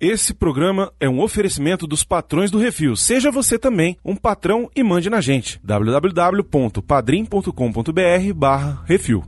[0.00, 2.96] Esse programa é um oferecimento dos patrões do Refil.
[2.96, 5.60] Seja você também um patrão e mande na gente.
[5.62, 9.22] www.padrim.com.br barra Refil.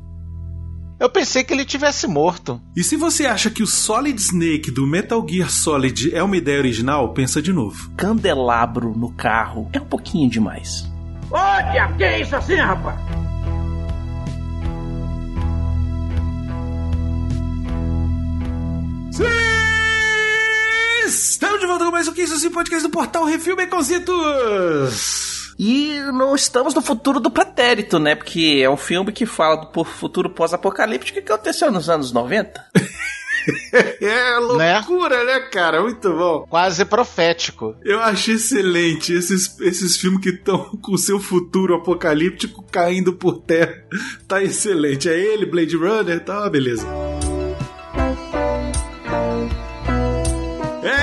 [0.98, 2.58] Eu pensei que ele tivesse morto.
[2.74, 6.58] E se você acha que o Solid Snake do Metal Gear Solid é uma ideia
[6.58, 7.91] original, pensa de novo.
[7.95, 10.91] Candelabro no carro é um pouquinho demais.
[11.31, 12.99] Olha, que é isso assim, rapaz?
[19.11, 19.62] Sim!
[21.12, 25.52] Estamos de volta com mais um Que Isso Assim Podcast do Portal Refil Baconzitos!
[25.59, 28.15] E não estamos no futuro do pretérito, né?
[28.15, 32.65] Porque é um filme que fala do futuro pós-apocalíptico que aconteceu nos anos 90.
[34.01, 35.35] é loucura, né?
[35.35, 35.83] né, cara?
[35.83, 36.47] Muito bom.
[36.48, 37.77] Quase profético.
[37.85, 43.43] Eu acho excelente esses, esses filmes que estão com o seu futuro apocalíptico caindo por
[43.43, 43.85] terra.
[44.27, 45.10] Tá excelente.
[45.10, 46.87] É ele, Blade Runner, tá, beleza.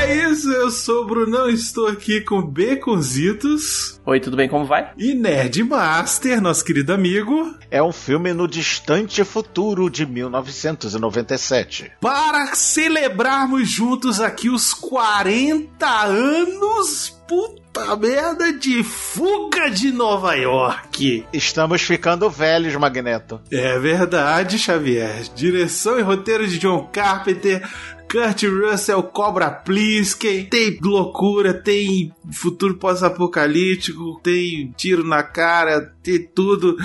[0.09, 4.01] É isso, eu sou o Brunão, estou aqui com Beconzitos.
[4.03, 4.49] Oi, tudo bem?
[4.49, 4.91] Como vai?
[4.97, 7.53] E Nerd Master, nosso querido amigo.
[7.69, 11.91] É um filme no distante futuro de 1997.
[12.01, 21.27] Para celebrarmos juntos aqui os 40 anos puta merda de fuga de Nova York.
[21.31, 23.39] Estamos ficando velhos, Magneto.
[23.51, 25.21] É verdade, Xavier.
[25.35, 27.61] Direção e roteiro de John Carpenter.
[28.09, 36.75] Kurt Russell, Cobra Plisken, tem loucura, tem futuro pós-apocalíptico, tem tiro na cara, tem tudo.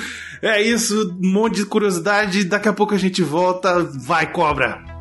[0.43, 2.45] É isso, um monte de curiosidade.
[2.45, 3.83] Daqui a pouco a gente volta.
[3.83, 4.94] Vai, Cobra!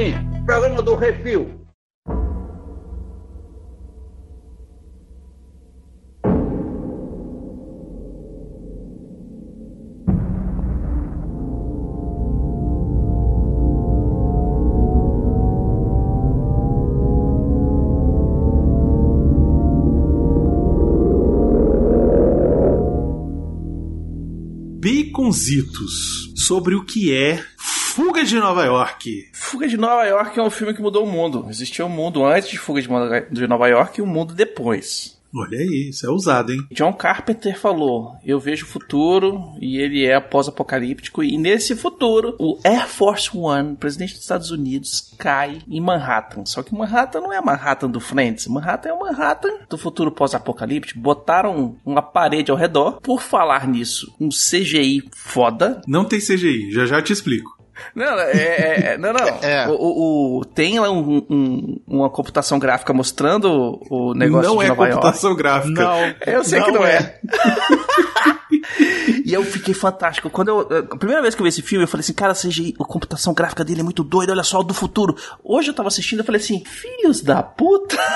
[0.00, 0.14] Assim,
[0.46, 1.60] programa do Refil.
[24.82, 27.44] Baconzitos sobre o que é
[27.90, 29.30] Fuga de Nova York.
[29.32, 31.46] Fuga de Nova York é um filme que mudou o mundo.
[31.50, 35.18] Existia um mundo antes de Fuga de Nova York e um mundo depois.
[35.34, 36.60] Olha aí, isso é ousado, hein?
[36.70, 41.22] John Carpenter falou: Eu vejo o futuro e ele é pós-apocalíptico.
[41.24, 46.46] E nesse futuro, o Air Force One, presidente dos Estados Unidos, cai em Manhattan.
[46.46, 48.46] Só que Manhattan não é Manhattan do Friends.
[48.46, 51.00] Manhattan é o Manhattan do futuro pós-apocalíptico.
[51.00, 53.00] Botaram uma parede ao redor.
[53.00, 55.82] Por falar nisso, um CGI foda.
[55.88, 57.59] Não tem CGI, já já te explico.
[57.94, 59.30] Não, é, é, é não, não.
[59.42, 59.66] É.
[59.68, 64.64] O, o, o, tem lá um, um, uma computação gráfica mostrando o negócio não de
[64.64, 65.82] é Nova computação gráfica.
[65.82, 66.96] Não, eu sei não que não é.
[66.96, 67.20] é.
[69.24, 70.30] e eu fiquei fantástico.
[70.30, 70.60] Quando eu.
[70.90, 73.32] A primeira vez que eu vi esse filme, eu falei assim, cara, CGI, a computação
[73.32, 75.16] gráfica dele é muito doida, olha só, do futuro.
[75.42, 77.98] Hoje eu tava assistindo, eu falei assim, filhos da puta.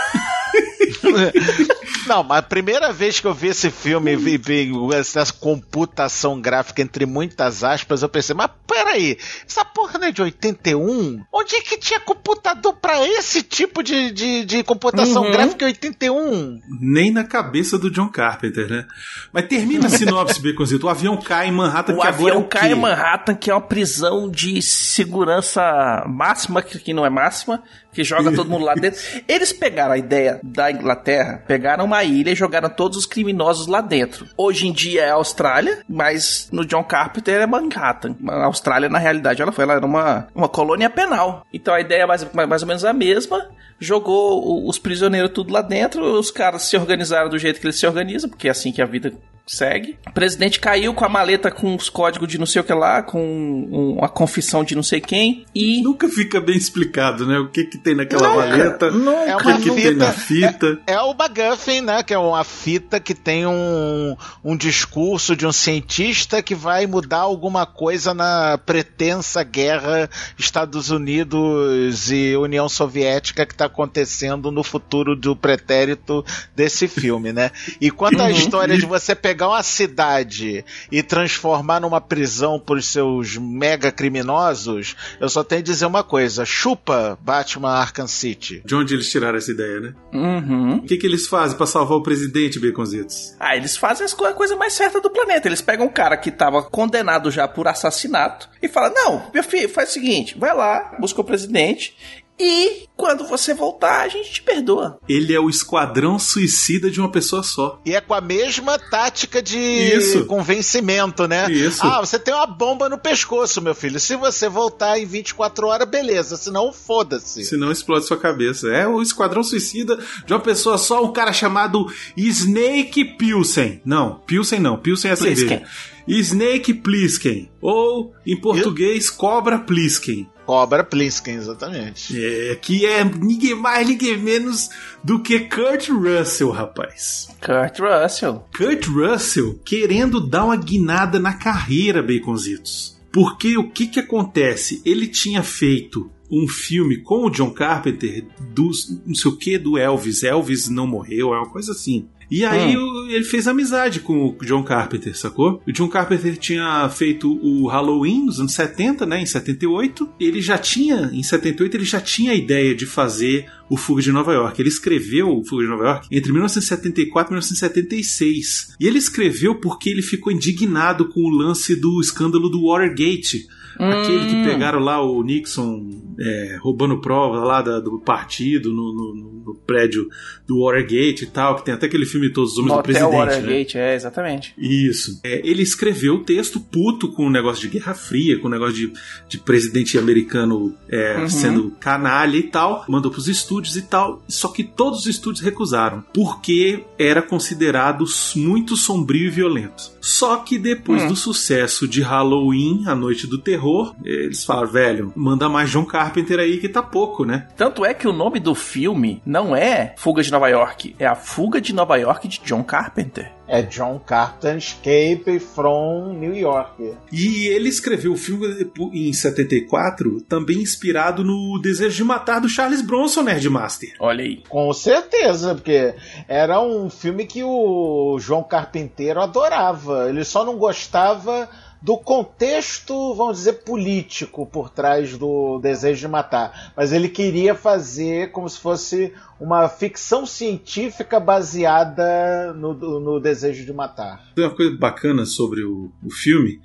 [2.06, 6.40] Não, mas a primeira vez que eu vi esse filme e vi, vi, essa computação
[6.40, 9.16] gráfica entre muitas aspas, eu pensei, mas peraí,
[9.46, 11.24] essa porra não é de 81?
[11.32, 15.32] Onde é que tinha computador para esse tipo de, de, de computação uhum.
[15.32, 16.60] gráfica em 81?
[16.80, 18.86] Nem na cabeça do John Carpenter, né?
[19.32, 20.86] Mas termina a sinopse, Beconzito.
[20.86, 23.60] O avião cai em Manhattan, o que avião é cai em Manhattan, que é uma
[23.60, 27.62] prisão de segurança máxima, que não é máxima,
[27.92, 29.00] que joga todo mundo lá dentro.
[29.26, 33.80] Eles pegaram a ideia da Inglaterra, pegaram uma ilha e jogaram todos os criminosos lá
[33.80, 34.26] dentro.
[34.36, 38.16] Hoje em dia é a Austrália, mas no John Carpenter é Manhattan.
[38.26, 41.46] A Austrália, na realidade, ela foi ela era uma, uma colônia penal.
[41.52, 43.46] Então a ideia é mais, mais ou menos a mesma.
[43.78, 47.86] Jogou os prisioneiros tudo lá dentro, os caras se organizaram do jeito que eles se
[47.86, 49.12] organizam, porque é assim que a vida
[49.46, 49.98] segue.
[50.06, 53.02] O presidente caiu com a maleta com os códigos de não sei o que lá,
[53.02, 55.44] com uma confissão de não sei quem.
[55.54, 55.82] E.
[55.82, 57.38] Nunca fica bem explicado, né?
[57.38, 58.90] O que que tem naquela nunca, maleta.
[58.90, 59.30] Nunca.
[59.30, 60.78] É o que, que tem na fita.
[60.86, 62.02] É, é, o MacGuffin, né?
[62.02, 67.18] Que é uma fita que tem um, um discurso de um cientista que vai mudar
[67.18, 70.08] alguma coisa na pretensa guerra
[70.38, 76.24] Estados Unidos e União Soviética que está acontecendo no futuro do pretérito
[76.54, 77.50] desse filme, né?
[77.80, 78.30] E quanto à uhum.
[78.30, 85.28] história de você pegar uma cidade e transformar numa prisão por seus mega criminosos, eu
[85.28, 88.62] só tenho a dizer uma coisa: chupa Batman Arkham City.
[88.64, 89.94] De onde eles tiraram essa ideia, né?
[90.12, 90.76] Uhum.
[90.76, 93.34] O que, que eles fazem para salvar o presidente, Baconzitos?
[93.40, 95.48] Ah, eles fazem a coisa mais certa do planeta.
[95.48, 99.68] Eles pegam um cara que tava condenado já por assassinato e falam: Não, meu filho,
[99.68, 101.94] faz o seguinte, vai lá, busca o presidente
[102.38, 104.98] e quando você voltar, a gente te perdoa.
[105.08, 107.80] Ele é o esquadrão suicida de uma pessoa só.
[107.84, 110.24] E é com a mesma tática de Isso.
[110.26, 111.50] convencimento, né?
[111.50, 111.84] Isso.
[111.86, 114.00] Ah, você tem uma bomba no pescoço, meu filho.
[114.00, 116.36] Se você voltar em 24 horas, beleza.
[116.36, 117.44] Senão, foda-se.
[117.44, 118.68] Senão explode sua cabeça.
[118.68, 123.80] É o esquadrão suicida de uma pessoa só, um cara chamado Snake Pilsen.
[123.84, 124.76] Não, Pilsen não.
[124.76, 125.48] Pilsen é Plisken.
[125.48, 125.70] cerveja.
[126.06, 127.50] Snake Plisken.
[127.60, 130.28] Ou, em português, Cobra Plisken.
[130.46, 132.14] Cobra Plisken, exatamente.
[132.22, 134.68] É, que é ninguém mais, ninguém menos
[135.02, 137.28] do que Kurt Russell, rapaz.
[137.40, 138.44] Kurt Russell.
[138.56, 142.94] Kurt Russell querendo dar uma guinada na carreira, Baconzitos.
[143.12, 144.82] Porque o que que acontece?
[144.84, 148.70] Ele tinha feito um filme com o John Carpenter do
[149.06, 150.24] não sei o que do Elvis.
[150.24, 152.08] Elvis não morreu, é uma coisa assim.
[152.34, 153.06] E aí hum.
[153.08, 155.62] ele fez amizade com o John Carpenter, sacou?
[155.64, 159.22] O John Carpenter tinha feito o Halloween nos anos 70, né?
[159.22, 160.08] Em 78.
[160.18, 164.10] Ele já tinha, em 78, ele já tinha a ideia de fazer o Fuga de
[164.10, 164.60] Nova York.
[164.60, 168.74] Ele escreveu o Fuga de Nova York entre 1974 e 1976.
[168.80, 173.46] E ele escreveu porque ele ficou indignado com o lance do escândalo do Watergate
[173.78, 174.44] Aquele que hum.
[174.44, 179.14] pegaram lá o Nixon é, roubando prova lá da, do partido no, no,
[179.44, 180.08] no, prédio
[180.46, 183.10] do Watergate e tal, que tem até aquele filme Todos os Homens do Presidente.
[183.10, 183.18] Né?
[183.18, 183.92] Watergate, né?
[183.92, 184.54] é, exatamente.
[184.58, 185.20] Isso.
[185.24, 188.74] É, ele escreveu o texto puto com o negócio de Guerra Fria, com o negócio
[188.74, 188.92] de,
[189.28, 191.28] de presidente americano é, uhum.
[191.28, 196.04] sendo canalha e tal, mandou pros estúdios e tal, só que todos os estúdios recusaram,
[196.12, 198.04] porque era considerado
[198.36, 199.92] muito sombrio e violento.
[200.00, 201.08] Só que depois uhum.
[201.08, 206.38] do sucesso de Halloween, A Noite do Terror, eles falam, velho, manda mais John Carpenter
[206.38, 207.48] aí que tá pouco, né?
[207.56, 211.14] Tanto é que o nome do filme não é Fuga de Nova York, é a
[211.14, 213.32] Fuga de Nova York de John Carpenter.
[213.46, 216.94] É John Carpenter Escape from New York.
[217.12, 222.80] E ele escreveu o filme em 74, também inspirado no Desejo de Matar do Charles
[222.80, 223.94] Bronson, Nerdmaster.
[224.00, 224.42] Olha aí.
[224.48, 225.94] Com certeza, porque
[226.26, 230.08] era um filme que o João Carpinteiro adorava.
[230.08, 231.48] Ele só não gostava
[231.84, 236.72] do contexto, vamos dizer, político por trás do desejo de matar.
[236.74, 243.72] Mas ele queria fazer como se fosse uma ficção científica baseada no, no desejo de
[243.74, 244.32] matar.
[244.34, 246.58] Tem uma coisa bacana sobre o, o filme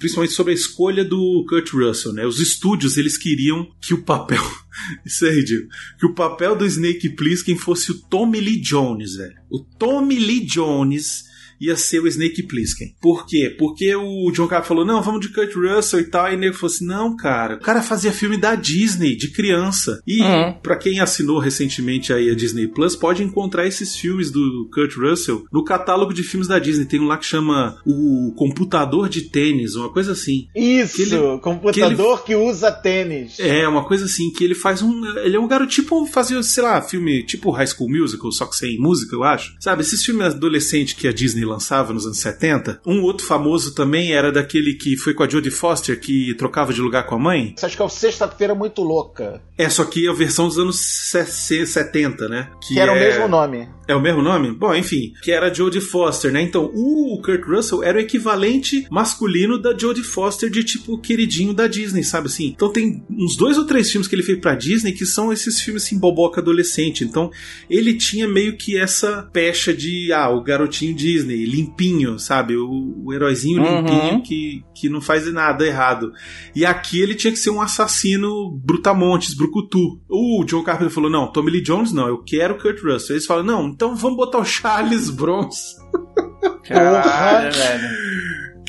[0.00, 2.26] principalmente sobre a escolha do Kurt Russell, né?
[2.26, 4.42] Os estúdios eles queriam que o papel,
[5.06, 9.36] isso é ridículo, que o papel do Snake Plissken fosse o Tommy Lee Jones, velho.
[9.48, 12.94] O Tommy Lee Jones ia ser o Snake Plissken.
[13.00, 13.54] Por quê?
[13.56, 16.54] Porque o John Carpenter falou, não, vamos de Kurt Russell e tal, e o nego
[16.54, 20.00] falou assim, não, cara, o cara fazia filme da Disney, de criança.
[20.06, 20.52] E uhum.
[20.62, 25.44] para quem assinou recentemente aí a Disney Plus, pode encontrar esses filmes do Kurt Russell
[25.52, 26.84] no catálogo de filmes da Disney.
[26.84, 30.48] Tem um lá que chama o Computador de Tênis, uma coisa assim.
[30.54, 33.38] Isso, que ele, computador que, ele, que, usa tênis.
[33.38, 35.04] É, uma coisa assim, que ele faz um...
[35.18, 38.56] Ele é um garoto tipo, fazia, sei lá, filme tipo High School Musical, só que
[38.56, 39.56] sem música, eu acho.
[39.60, 42.80] Sabe, esses filmes adolescentes que a Disney lançava nos anos 70.
[42.86, 46.80] Um outro famoso também era daquele que foi com a Jodie Foster, que trocava de
[46.80, 47.54] lugar com a mãe.
[47.56, 49.40] Você acha que é o Sexta-feira Muito Louca?
[49.56, 52.50] É, só que a versão dos anos 70, né?
[52.60, 52.94] Que, que era é...
[52.94, 53.68] o mesmo nome.
[53.88, 54.50] É o mesmo nome?
[54.50, 56.42] Bom, enfim, que era Jodie Foster, né?
[56.42, 61.68] Então, o Kurt Russell era o equivalente masculino da Jodie Foster de tipo queridinho da
[61.68, 62.46] Disney, sabe assim?
[62.48, 65.60] Então tem uns dois ou três filmes que ele fez pra Disney que são esses
[65.60, 67.04] filmes assim, boboca adolescente.
[67.04, 67.30] Então,
[67.70, 72.56] ele tinha meio que essa pecha de, ah, o garotinho Disney, limpinho, sabe?
[72.56, 73.80] O, o heróizinho uhum.
[73.80, 76.12] limpinho que, que não faz nada errado.
[76.54, 80.00] E aqui ele tinha que ser um assassino brutamontes, brucutu.
[80.08, 83.16] O John Carpenter falou, não, Tommy Lee Jones não, eu quero Kurt Russell.
[83.16, 85.84] Eles falam, não, então vamos botar o Charles Bronson.
[86.64, 88.06] Caralho, velho.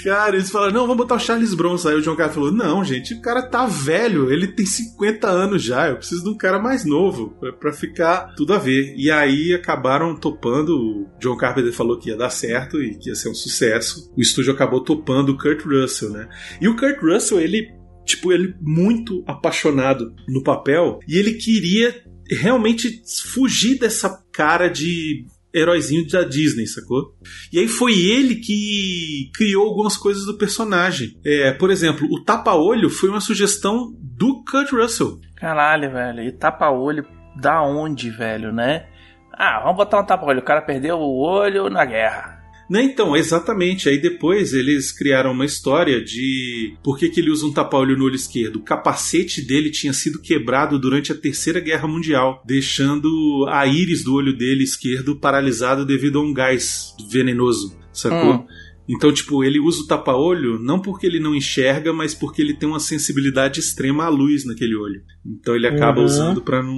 [0.03, 1.89] Cara, eles falaram, não, vamos botar o Charles Bronson.
[1.89, 5.63] Aí o John Carter falou, não, gente, o cara tá velho, ele tem 50 anos
[5.63, 8.93] já, eu preciso de um cara mais novo pra, pra ficar tudo a ver.
[8.95, 13.15] E aí acabaram topando, o John Carpenter falou que ia dar certo e que ia
[13.15, 14.11] ser um sucesso.
[14.15, 16.29] O estúdio acabou topando o Kurt Russell, né?
[16.61, 17.67] E o Kurt Russell, ele,
[18.05, 21.95] tipo, ele muito apaixonado no papel e ele queria
[22.29, 23.01] realmente
[23.33, 27.15] fugir dessa cara de heróizinho da Disney, sacou?
[27.51, 31.19] E aí foi ele que criou algumas coisas do personagem.
[31.25, 35.19] É, por exemplo, o tapa-olho foi uma sugestão do Kurt Russell.
[35.35, 36.23] Caralho, velho.
[36.23, 38.87] E tapa-olho da onde, velho, né?
[39.31, 40.39] Ah, vamos botar um tapa-olho.
[40.39, 42.36] O cara perdeu o olho na guerra.
[42.69, 43.87] Não, então, exatamente.
[43.87, 48.05] Aí depois eles criaram uma história de por que, que ele usa um tapa-olho no
[48.05, 48.57] olho esquerdo.
[48.57, 54.13] O capacete dele tinha sido quebrado durante a Terceira Guerra Mundial, deixando a íris do
[54.13, 58.35] olho dele esquerdo paralisado devido a um gás venenoso, sacou?
[58.35, 58.47] Hum.
[58.89, 62.69] Então, tipo, ele usa o tapa-olho não porque ele não enxerga, mas porque ele tem
[62.69, 65.01] uma sensibilidade extrema à luz naquele olho.
[65.25, 66.05] Então ele acaba uhum.
[66.05, 66.77] usando para não,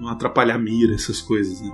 [0.00, 1.70] não atrapalhar a mira, essas coisas, né?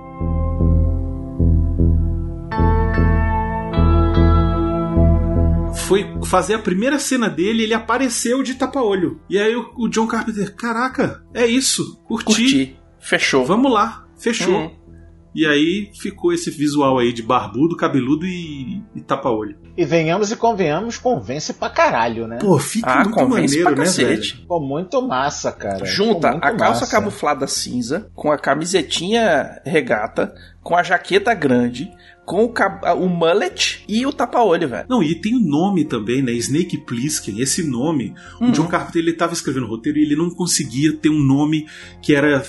[5.87, 9.21] Foi fazer a primeira cena dele, ele apareceu de tapa-olho.
[9.29, 12.25] E aí o, o, John Carpenter, caraca, é isso, curti.
[12.25, 12.79] curti.
[12.99, 13.45] Fechou.
[13.45, 14.57] Vamos lá, fechou.
[14.57, 14.77] Hum.
[15.33, 19.55] E aí ficou esse visual aí de barbudo, cabeludo e, e tapa-olho.
[19.77, 22.39] E venhamos e convenhamos, convence pra caralho, né?
[22.41, 24.23] Pô, fica ah, muito maneiro, né, velho?
[24.23, 25.85] Ficou muito massa, cara.
[25.85, 26.87] Junta a calça massa.
[26.87, 31.91] camuflada cinza com a camisetinha regata, com a jaqueta grande,
[32.27, 32.53] com o,
[32.97, 34.85] o mullet e o tapa-olho, velho.
[34.89, 36.33] Não, e tem o nome também, né?
[36.33, 38.13] Snake Plissken, esse nome.
[38.41, 38.49] Uhum.
[38.49, 41.65] O John Carpenter ele tava escrevendo o roteiro e ele não conseguia ter um nome
[42.01, 42.43] que era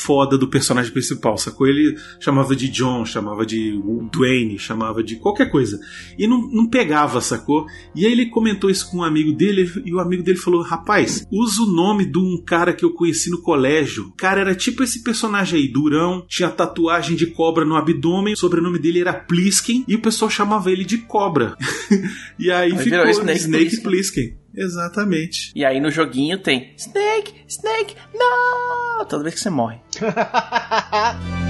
[0.00, 1.66] foda do personagem principal, sacou?
[1.66, 3.78] Ele chamava de John, chamava de
[4.10, 5.78] Dwayne, chamava de qualquer coisa.
[6.18, 7.66] E não, não pegava, sacou?
[7.94, 11.26] E aí ele comentou isso com um amigo dele e o amigo dele falou: Rapaz,
[11.30, 14.06] usa o nome de um cara que eu conheci no colégio.
[14.06, 18.36] O cara era tipo esse personagem aí, durão, tinha tatuagem de cobra no abdômen, o
[18.36, 21.56] sobrenome dele era Plisken e o pessoal chamava ele de Cobra.
[22.38, 24.40] e aí, aí ficou Snake, Snake Plisken.
[24.54, 25.52] Exatamente.
[25.54, 29.04] E aí no joguinho tem Snake, Snake, não!
[29.06, 29.78] Toda vez que você morre.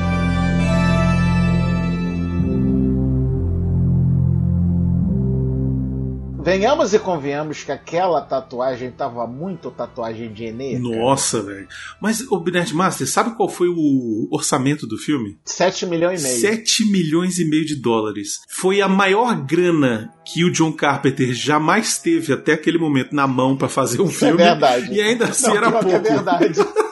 [6.42, 10.78] Venhamos e convenhamos que aquela tatuagem tava muito tatuagem de Enê.
[10.78, 11.68] Nossa, velho.
[12.00, 15.38] Mas, o Nerd Master, sabe qual foi o orçamento do filme?
[15.44, 16.40] 7 milhões e meio.
[16.40, 18.40] 7 milhões e meio de dólares.
[18.49, 23.56] Foi a maior grana que o John Carpenter jamais teve até aquele momento na mão
[23.56, 24.42] para fazer um Isso é filme.
[24.42, 24.94] É verdade.
[24.94, 25.90] E ainda assim Não, era pouco.
[25.90, 26.61] É verdade.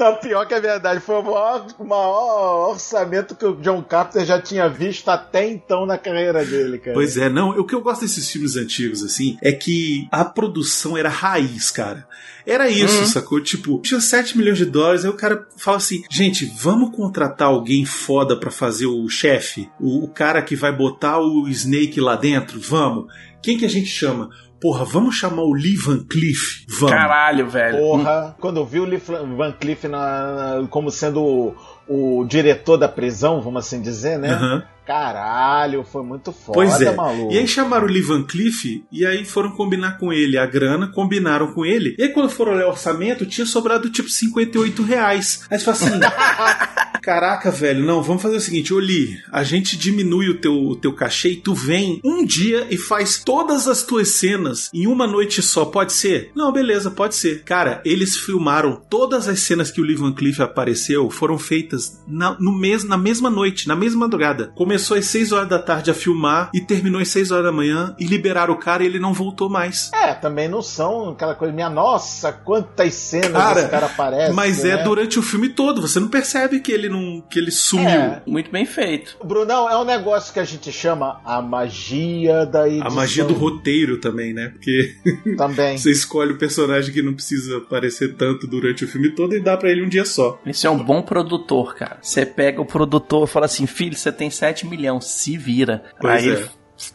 [0.00, 0.98] Não, pior que é verdade.
[0.98, 5.84] Foi o maior, o maior, orçamento que o John Carpenter já tinha visto até então
[5.84, 6.94] na carreira dele, cara.
[6.94, 7.50] Pois é, não.
[7.50, 12.08] O que eu gosto desses filmes antigos, assim, é que a produção era raiz, cara.
[12.46, 13.06] Era isso, uhum.
[13.06, 13.42] sacou?
[13.42, 17.84] Tipo, tinha 7 milhões de dólares, aí o cara fala assim: gente, vamos contratar alguém
[17.84, 19.70] foda para fazer o chefe?
[19.78, 22.58] O, o cara que vai botar o Snake lá dentro?
[22.58, 23.12] Vamos.
[23.42, 24.30] Quem que a gente chama?
[24.60, 26.64] Porra, vamos chamar o Lee Van Cleef?
[26.68, 26.94] Vamos.
[26.94, 27.78] Caralho, velho.
[27.78, 31.56] Porra, quando eu vi o Lee Van Cleef na, como sendo o,
[31.88, 34.34] o, diretor da prisão, vamos assim dizer, né?
[34.36, 34.62] Uhum.
[34.86, 36.92] Caralho, foi muito foda, pois é.
[36.92, 37.32] maluco.
[37.32, 40.88] E aí chamaram o Lee Van Cleef e aí foram combinar com ele a grana,
[40.88, 41.94] combinaram com ele.
[41.98, 45.46] E aí quando foram olhar o orçamento, tinha sobrado tipo 58 reais.
[45.50, 46.00] Aí você fala assim:
[47.02, 50.92] Caraca, velho, não, vamos fazer o seguinte, Oli, a gente diminui o teu, o teu
[50.92, 55.40] cachê e tu vem um dia e faz todas as tuas cenas em uma noite
[55.42, 56.30] só, pode ser?
[56.34, 57.42] Não, beleza, pode ser.
[57.44, 62.36] Cara, eles filmaram todas as cenas que o Lee Van Cleef apareceu, foram feitas na,
[62.38, 64.52] no mes, na mesma noite, na mesma madrugada.
[64.54, 67.94] Começou às 6 horas da tarde a filmar e terminou às 6 horas da manhã
[67.98, 69.90] e liberaram o cara e ele não voltou mais.
[69.94, 74.32] É, também não são aquela coisa, minha nossa, quantas cenas cara, esse cara aparece.
[74.34, 74.80] Mas é né?
[74.80, 77.88] é durante o filme todo, você não percebe que ele não que ele sumiu.
[77.88, 78.22] É.
[78.26, 79.16] Muito bem feito.
[79.24, 82.86] Brunão, é um negócio que a gente chama a magia da edição.
[82.86, 84.48] A magia do roteiro também, né?
[84.48, 84.94] Porque
[85.36, 85.78] também.
[85.78, 89.56] você escolhe o personagem que não precisa aparecer tanto durante o filme todo e dá
[89.56, 90.38] para ele um dia só.
[90.44, 91.98] Esse é um bom produtor, cara.
[92.02, 95.84] Você pega o produtor e fala assim: filho, você tem 7 milhão, se vira.
[96.00, 96.48] Pois Aí é.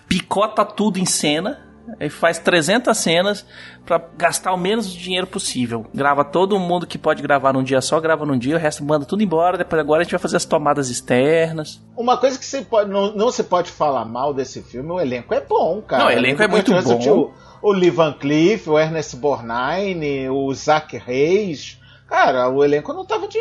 [0.08, 1.66] picota tudo em cena,
[2.00, 3.46] aí faz 300 cenas
[3.86, 5.86] para gastar o menos dinheiro possível.
[5.94, 9.06] Grava todo mundo que pode gravar num dia só, grava num dia, o resto manda
[9.06, 9.58] tudo embora.
[9.58, 11.82] Depois agora a gente vai fazer as tomadas externas.
[11.96, 15.34] Uma coisa que você pode, não, não se pode falar mal desse filme, o elenco
[15.34, 16.04] é bom, cara.
[16.04, 17.34] Não, o elenco é muito bom.
[17.62, 21.80] O, o Lee Van Cleef, o Ernest Borgnine, o Zach Reis.
[22.08, 23.40] Cara, o elenco não tava de,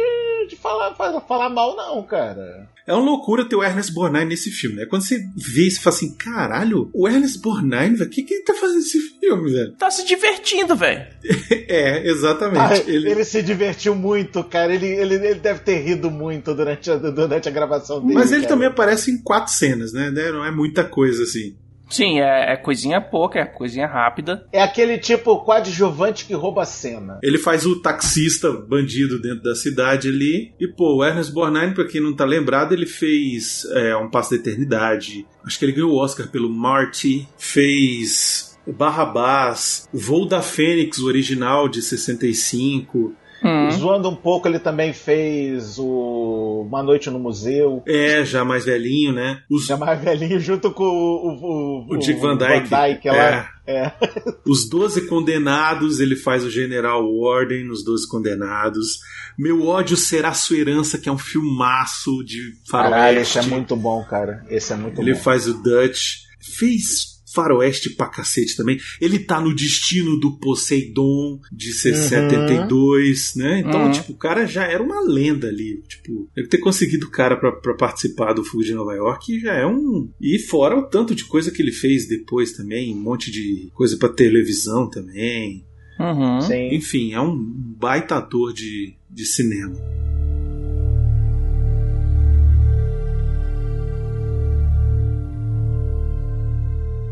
[0.49, 2.69] de falar, falar mal, não, cara.
[2.87, 4.87] É uma loucura ter o Ernest Borgnine nesse filme, né?
[4.87, 8.45] Quando você vê, você fala assim, caralho, o Ernest Borgnine, velho, o que, que ele
[8.45, 9.73] tá fazendo nesse filme, velho?
[9.73, 11.07] Tá se divertindo, velho.
[11.69, 12.59] é, exatamente.
[12.59, 13.11] Ah, ele...
[13.11, 13.25] ele...
[13.25, 14.75] se divertiu muito, cara.
[14.75, 18.15] Ele, ele, ele deve ter rido muito durante a, durante a gravação dele.
[18.15, 18.55] Mas ele cara.
[18.55, 20.11] também aparece em quatro cenas, né?
[20.11, 21.57] Não é muita coisa assim.
[21.89, 24.47] Sim, é, é, coisinha pouca, é coisinha rápida.
[24.53, 27.19] É aquele tipo coadjuvante que rouba a cena.
[27.23, 30.53] Ele faz o taxista bandido dentro da cidade ali.
[30.59, 34.31] E, pô, o Ernest Borgnine, pra quem não tá lembrado, ele fez é, Um Passo
[34.31, 35.27] da Eternidade.
[35.45, 37.29] Acho que ele ganhou o Oscar pelo Marty.
[37.37, 43.15] Fez Barrabás, Voo da Fênix, o original de 65.
[43.45, 43.71] Hum.
[43.71, 47.83] Zoando um pouco, ele também fez o Uma Noite no Museu.
[47.87, 49.43] É, já mais velhinho, né?
[49.51, 49.67] Os...
[49.67, 51.25] Já mais velhinho, junto com o.
[51.25, 52.69] O, o, o Dick Van Dyke.
[52.69, 53.47] Van Dyke é.
[53.67, 53.93] É.
[54.47, 58.99] Os Doze Condenados, ele faz o General Warden nos Doze Condenados.
[59.39, 62.95] Meu ódio será sua herança, que é um filmaço de faroeste.
[62.95, 64.45] Caralho, esse é muito bom, cara.
[64.49, 65.17] Esse é muito ele bom.
[65.17, 66.25] Ele faz o Dutch.
[66.41, 68.79] Fez faroeste pra cacete também.
[69.01, 71.75] Ele tá no destino do Poseidon de uhum.
[71.75, 73.61] 72, né?
[73.61, 73.93] Então, uhum.
[73.93, 75.83] tipo, o cara já era uma lenda ali.
[75.89, 79.55] Tipo, deve ter conseguido o cara pra, pra participar do Fuga de Nova York já
[79.55, 80.09] é um.
[80.21, 83.97] E fora o tanto de coisa que ele fez depois também, um monte de coisa
[83.97, 85.65] pra televisão também.
[85.99, 86.39] Uhum.
[86.73, 89.75] Enfim, é um baita ator de, de cinema.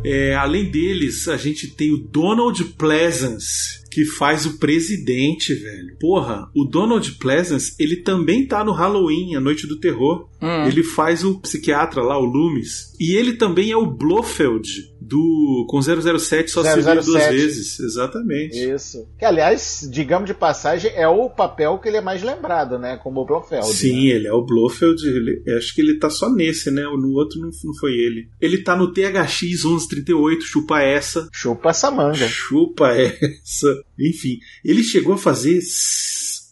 [0.04, 5.96] É, além deles, a gente tem o Donald Pleasance, que faz o presidente, velho.
[6.00, 10.28] Porra, o Donald Pleasance, ele também tá no Halloween, a Noite do Terror.
[10.40, 10.66] Hum.
[10.66, 12.92] Ele faz o psiquiatra lá, o Loomis.
[12.98, 16.82] E ele também é o Blofeld do com 007 só 007.
[16.82, 17.80] se viu duas vezes.
[17.80, 18.56] Exatamente.
[18.56, 19.06] Isso.
[19.18, 22.98] Que, aliás, digamos de passagem, é o papel que ele é mais lembrado, né?
[23.02, 23.66] Como o Blofeld.
[23.66, 24.14] Sim, né?
[24.14, 25.06] ele é o Blofeld.
[25.06, 26.82] Ele, acho que ele tá só nesse, né?
[26.82, 28.28] No outro não, não foi ele.
[28.40, 31.28] Ele tá no THX 1138, chupa essa.
[31.32, 32.28] Chupa essa manga.
[32.28, 33.81] Chupa essa.
[33.98, 35.60] Enfim, ele chegou a fazer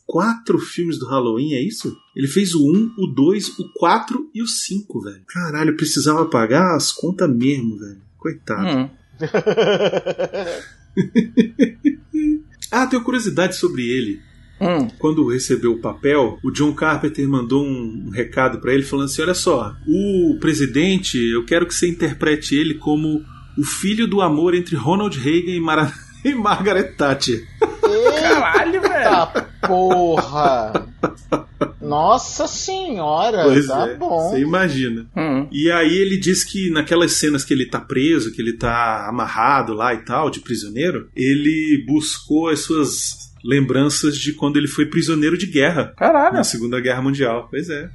[0.06, 1.96] quatro filmes do Halloween, é isso?
[2.16, 5.22] Ele fez o 1, o 2, o 4 e o 5, velho.
[5.26, 8.02] Caralho, precisava pagar as contas mesmo, velho.
[8.18, 8.66] Coitado.
[8.66, 8.90] Hum.
[12.70, 14.20] ah, tenho curiosidade sobre ele.
[14.60, 14.88] Hum.
[14.98, 19.32] Quando recebeu o papel, o John Carpenter mandou um, recado para ele falando assim: Olha
[19.32, 23.24] só, o presidente, eu quero que você interprete ele como
[23.56, 25.90] o filho do amor entre Ronald Reagan e Mara
[26.24, 27.46] e Margaret Thatcher.
[28.20, 29.46] Caralho, velho.
[29.66, 30.86] porra.
[31.80, 34.30] Nossa senhora, pois tá é, bom.
[34.30, 35.06] Você imagina.
[35.16, 35.48] Hum.
[35.50, 39.72] E aí ele diz que naquelas cenas que ele tá preso, que ele tá amarrado
[39.72, 45.36] lá e tal, de prisioneiro, ele buscou as suas lembranças de quando ele foi prisioneiro
[45.36, 45.92] de guerra.
[45.96, 46.34] Caralho.
[46.34, 47.48] Na Segunda Guerra Mundial.
[47.50, 47.90] Pois é.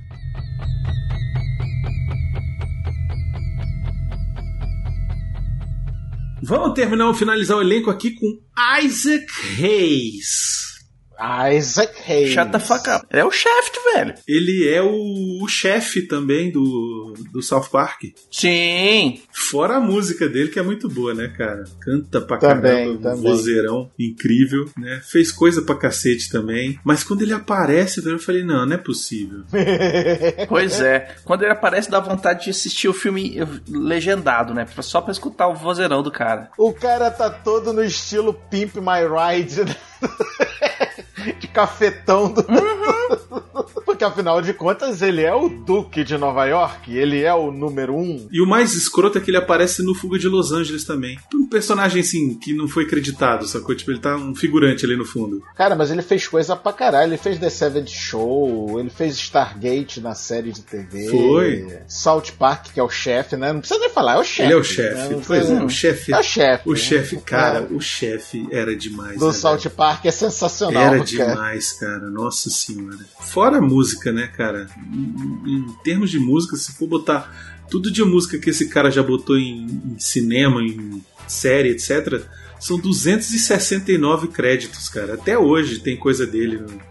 [6.47, 8.39] Vamos terminar, finalizar o elenco aqui com
[8.83, 9.25] Isaac
[9.59, 10.74] Hayes.
[11.19, 12.29] Isaac Hayes.
[12.29, 13.05] Shut the fuck up.
[13.09, 14.13] É o chefe, velho.
[14.27, 18.03] Ele é o, o chefe também do, do South Park.
[18.31, 19.21] Sim.
[19.31, 21.63] Fora a música dele, que é muito boa, né, cara?
[21.81, 25.01] Canta pra também, caramba, um vozeirão incrível, né?
[25.05, 26.79] Fez coisa pra cacete também.
[26.83, 29.43] Mas quando ele aparece, eu falei, não, não é possível.
[30.47, 31.15] pois é.
[31.23, 34.65] Quando ele aparece, dá vontade de assistir o filme legendado, né?
[34.81, 36.49] Só pra escutar o vozeirão do cara.
[36.57, 39.75] O cara tá todo no estilo Pimp My Ride, né?
[41.39, 42.41] de cafetão do.
[42.41, 43.75] Uhum.
[43.95, 47.95] Porque afinal de contas ele é o Duque de Nova York, ele é o número
[47.95, 48.27] um.
[48.29, 51.17] E o mais escroto é que ele aparece no Fuga de Los Angeles também.
[51.33, 53.73] Um personagem assim que não foi acreditado, sacou?
[53.73, 55.41] Tipo, ele tá um figurante ali no fundo.
[55.55, 57.11] Cara, mas ele fez coisa pra caralho.
[57.11, 61.09] Ele fez The Seventh Show, ele fez Stargate na série de TV.
[61.09, 61.79] Foi.
[61.87, 63.53] South Park, que é o chefe, né?
[63.53, 64.41] Não precisa nem falar, é o chefe.
[64.41, 65.13] Ele é o chefe.
[65.13, 65.21] Né?
[65.25, 66.13] Pois é, o chefe.
[66.13, 66.69] É o chefe.
[66.69, 66.77] O né?
[66.77, 67.73] chefe, cara, é.
[67.73, 69.17] o chefe era demais.
[69.17, 70.83] Do né, South Park é sensacional.
[70.83, 72.09] Era demais, cara.
[72.09, 72.99] Nossa senhora.
[73.21, 74.67] Fora a música, né, cara?
[74.91, 79.03] Em, em termos de música, se for botar tudo de música que esse cara já
[79.03, 82.23] botou em, em cinema, em série, etc.,
[82.59, 85.15] são 269 créditos, cara.
[85.15, 86.57] Até hoje tem coisa dele.
[86.57, 86.81] No,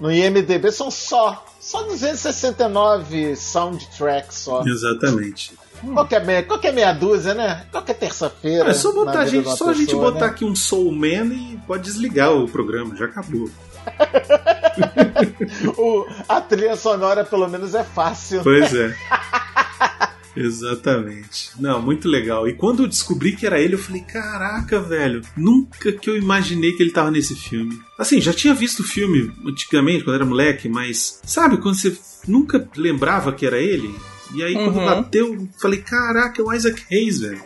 [0.00, 4.62] no IMDB são só, só 269 soundtracks só.
[4.66, 5.52] Exatamente.
[5.94, 7.66] Qualquer, meia, qualquer meia dúzia, né?
[7.70, 8.70] Qualquer terça-feira.
[8.70, 10.26] É só botar a gente, só pessoa, a gente botar né?
[10.26, 13.50] aqui um Soul Man e pode desligar o programa, já acabou.
[15.76, 18.42] o, a trilha sonora, pelo menos, é fácil.
[18.42, 18.96] Pois né?
[19.10, 20.10] é.
[20.36, 21.50] Exatamente.
[21.58, 22.48] Não, muito legal.
[22.48, 26.72] E quando eu descobri que era ele, eu falei: caraca, velho, nunca que eu imaginei
[26.72, 27.78] que ele tava nesse filme.
[27.98, 32.68] Assim, já tinha visto o filme antigamente, quando era moleque, mas sabe quando você nunca
[32.76, 33.94] lembrava que era ele?
[34.32, 34.84] E aí, quando uhum.
[34.84, 37.42] bateu, eu falei: caraca, é o Isaac Hayes, velho.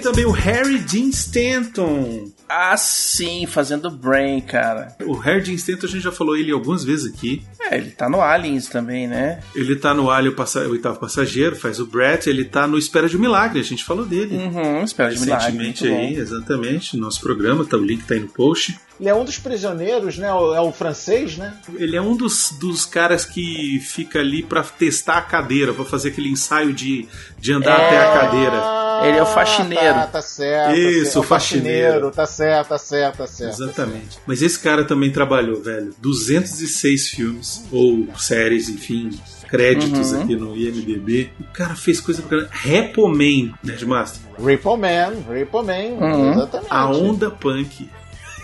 [0.00, 2.30] Também o Harry Dean Stanton.
[2.52, 4.96] Ah, sim, fazendo Brain, cara.
[5.06, 7.44] O Dean Stanton, a gente já falou ele algumas vezes aqui.
[7.60, 9.40] É, ele tá no Aliens também, né?
[9.54, 13.16] Ele tá no Alien, o oitavo passageiro, faz o Brett, ele tá no Espera de
[13.16, 14.36] um Milagre, a gente falou dele.
[14.36, 15.44] Uhum, Espera de Milagre.
[15.46, 18.76] Recentemente aí, exatamente, no nosso programa, tá, o link tá aí no post.
[18.98, 20.28] Ele é um dos prisioneiros, né?
[20.28, 21.54] É o francês, né?
[21.76, 26.10] Ele é um dos, dos caras que fica ali para testar a cadeira, para fazer
[26.10, 27.08] aquele ensaio de,
[27.38, 27.86] de andar é...
[27.86, 28.80] até a cadeira.
[29.06, 29.94] Ele é o faxineiro.
[29.94, 30.76] Tá, tá certo.
[30.76, 31.86] Isso, tá o faxineiro.
[31.86, 32.10] faxineiro.
[32.10, 33.62] Tá certo, tá certo, tá certo.
[33.62, 34.14] Exatamente.
[34.14, 34.22] Certo.
[34.26, 35.94] Mas esse cara também trabalhou, velho.
[35.98, 39.10] 206 filmes, ou séries, enfim,
[39.48, 40.22] créditos uhum.
[40.22, 41.30] aqui no IMDB.
[41.40, 42.50] O cara fez coisa pra caramba.
[42.52, 44.20] Repoman, Nerdmaster.
[44.38, 46.32] Repoman, Repoman, uhum.
[46.32, 46.70] exatamente.
[46.70, 47.90] A onda punk.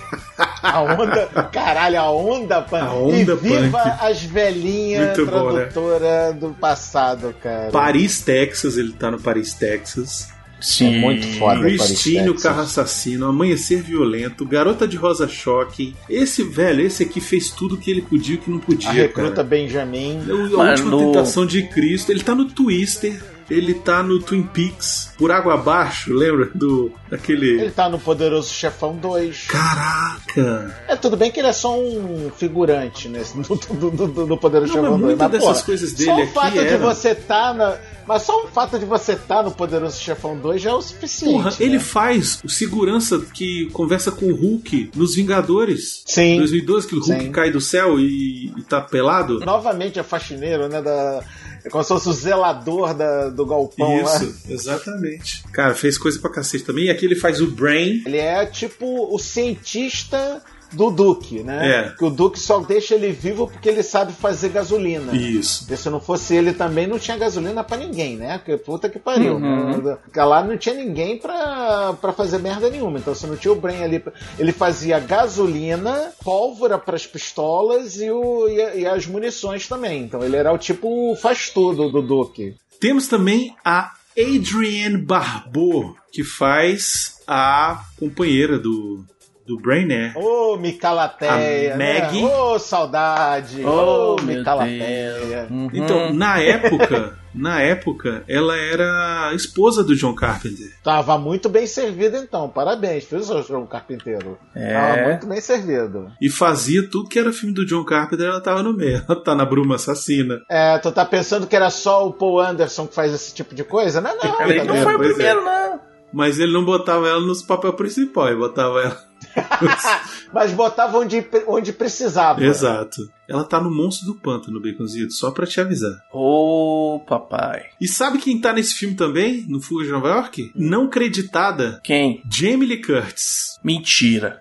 [0.62, 2.82] A onda, caralho, a onda punk.
[2.82, 3.96] A onda e viva punk.
[4.00, 5.64] as velhinhas bom, né?
[5.64, 7.70] tradutora do passado, cara.
[7.70, 10.28] Paris, Texas, ele tá no Paris, Texas.
[10.60, 11.60] Sim, é muito foda.
[11.60, 15.94] Cristinho, Carro Assassino, Amanhecer Violento, Garota de Rosa Choque.
[16.08, 18.88] Esse, velho, esse aqui fez tudo que ele podia e que não podia.
[18.88, 19.44] A Recruta cara.
[19.44, 20.20] Benjamin.
[20.28, 22.10] A última tentação de Cristo.
[22.10, 23.20] Ele tá no Twister.
[23.48, 26.50] Ele tá no Twin Peaks, por água abaixo, lembra?
[26.52, 26.90] Do.
[27.08, 27.60] daquele.
[27.60, 29.46] Ele tá no Poderoso Chefão 2.
[29.46, 30.74] Caraca!
[30.88, 34.74] É, tudo bem que ele é só um figurante nesse, do, do, do, do Poderoso
[34.74, 35.02] Não, Chefão 2.
[35.02, 36.76] Muitas dessas porra, coisas dele só o fato era...
[36.76, 37.76] de você tá na.
[38.06, 40.82] Mas só o fato de você estar tá no Poderoso Chefão 2 já é o
[40.82, 41.32] suficiente.
[41.32, 41.56] Porra, né?
[41.60, 46.02] ele faz o segurança que conversa com o Hulk nos Vingadores.
[46.06, 46.36] Sim.
[46.38, 47.32] 2012, que o Hulk Sim.
[47.32, 49.40] cai do céu e, e tá pelado.
[49.40, 50.80] Novamente é faxineiro, né?
[50.80, 51.22] Da,
[51.64, 54.32] é como se fosse o zelador da, do galpão Isso, lá.
[54.54, 55.42] exatamente.
[55.52, 56.84] Cara, fez coisa pra cacete também.
[56.84, 58.04] E aqui ele faz o Brain.
[58.06, 60.40] Ele é tipo o cientista
[60.76, 61.70] do Duke, né?
[61.70, 61.88] É.
[61.96, 65.16] Que o Duke só deixa ele vivo porque ele sabe fazer gasolina.
[65.16, 65.60] Isso.
[65.60, 68.38] Porque se não fosse ele também, não tinha gasolina para ninguém, né?
[68.38, 69.34] Porque puta que pariu.
[69.34, 69.82] Uhum.
[69.82, 69.96] Né?
[70.02, 72.98] Porque lá não tinha ninguém pra, pra fazer merda nenhuma.
[72.98, 74.04] Então se não tinha o Brain ali,
[74.38, 80.02] ele fazia gasolina, pólvora para as pistolas e, o, e, e as munições também.
[80.02, 82.54] Então ele era o tipo faz tudo do Duke.
[82.78, 89.04] Temos também a Adrienne Barbeau, que faz a companheira do
[89.46, 90.12] do Brainer.
[90.16, 91.74] Ô, oh, Micalateia.
[91.74, 91.76] A.
[91.76, 92.10] Né?
[92.12, 93.64] Ô, oh, saudade.
[93.64, 95.46] Ô, oh, Micalateia.
[95.50, 95.70] Uhum.
[95.72, 100.72] Então, na época, na época, ela era esposa do John Carpenter.
[100.82, 102.48] Tava muito bem servido então.
[102.48, 104.38] Parabéns, viu, John Carpinteiro?
[104.54, 104.72] É.
[104.72, 106.10] Tava muito bem servido.
[106.20, 109.04] E fazia tudo que era filme do John Carpenter, ela tava no meio.
[109.06, 110.40] Ela tá na Bruma Assassina.
[110.50, 113.62] É, tu tá pensando que era só o Paul Anderson que faz esse tipo de
[113.62, 114.00] coisa?
[114.00, 114.40] Não, não.
[114.48, 115.08] Ele não foi o é.
[115.08, 115.44] primeiro, é.
[115.44, 115.80] não.
[116.12, 118.96] Mas ele não botava ela nos papel principal, ele botava ela
[120.32, 122.44] Mas botava onde, onde precisava.
[122.44, 123.10] Exato.
[123.28, 126.00] Ela tá no Monstro do Pântano, Baconzito, só pra te avisar.
[126.12, 127.66] Ô, oh, papai.
[127.80, 130.52] E sabe quem tá nesse filme também, no Fuga de Nova York?
[130.54, 131.80] Não creditada.
[131.82, 132.22] Quem?
[132.30, 133.58] Jamie Lee Curtis.
[133.64, 134.40] Mentira.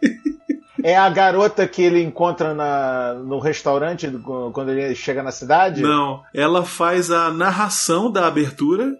[0.84, 4.08] É a garota que ele encontra na, no restaurante
[4.54, 5.82] quando ele chega na cidade?
[5.82, 8.96] Não, ela faz a narração da abertura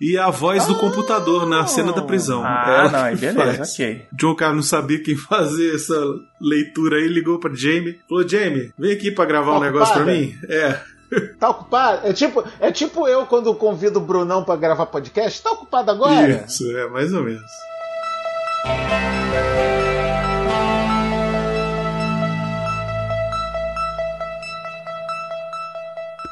[0.00, 2.42] e a voz ah, do computador na cena da prisão.
[2.44, 3.72] Ah, Ela não, beleza, faz.
[3.72, 4.06] ok.
[4.12, 5.98] John Carlos não sabia quem fazer essa
[6.40, 7.98] leitura aí, ligou pra Jamie.
[8.08, 10.34] Falou, Jamie, vem aqui pra gravar tá um negócio pra mim.
[10.48, 10.78] É.
[11.38, 12.04] Tá ocupado?
[12.04, 15.40] É tipo, é tipo eu quando convido o Brunão pra gravar podcast.
[15.40, 16.44] Tá ocupado agora?
[16.44, 17.46] Isso, é, mais ou menos.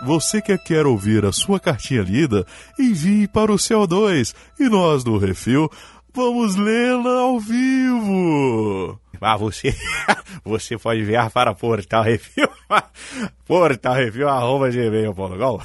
[0.05, 2.47] Você que quer ouvir a sua cartinha lida,
[2.79, 5.71] envie para o CO2 e nós do Refil
[6.15, 9.01] vamos lê-la ao vivo.
[9.21, 9.75] Ah, você,
[10.45, 12.49] você pode enviar para Portal Refil,
[13.47, 15.61] Portal Refil, arroba gmail.com.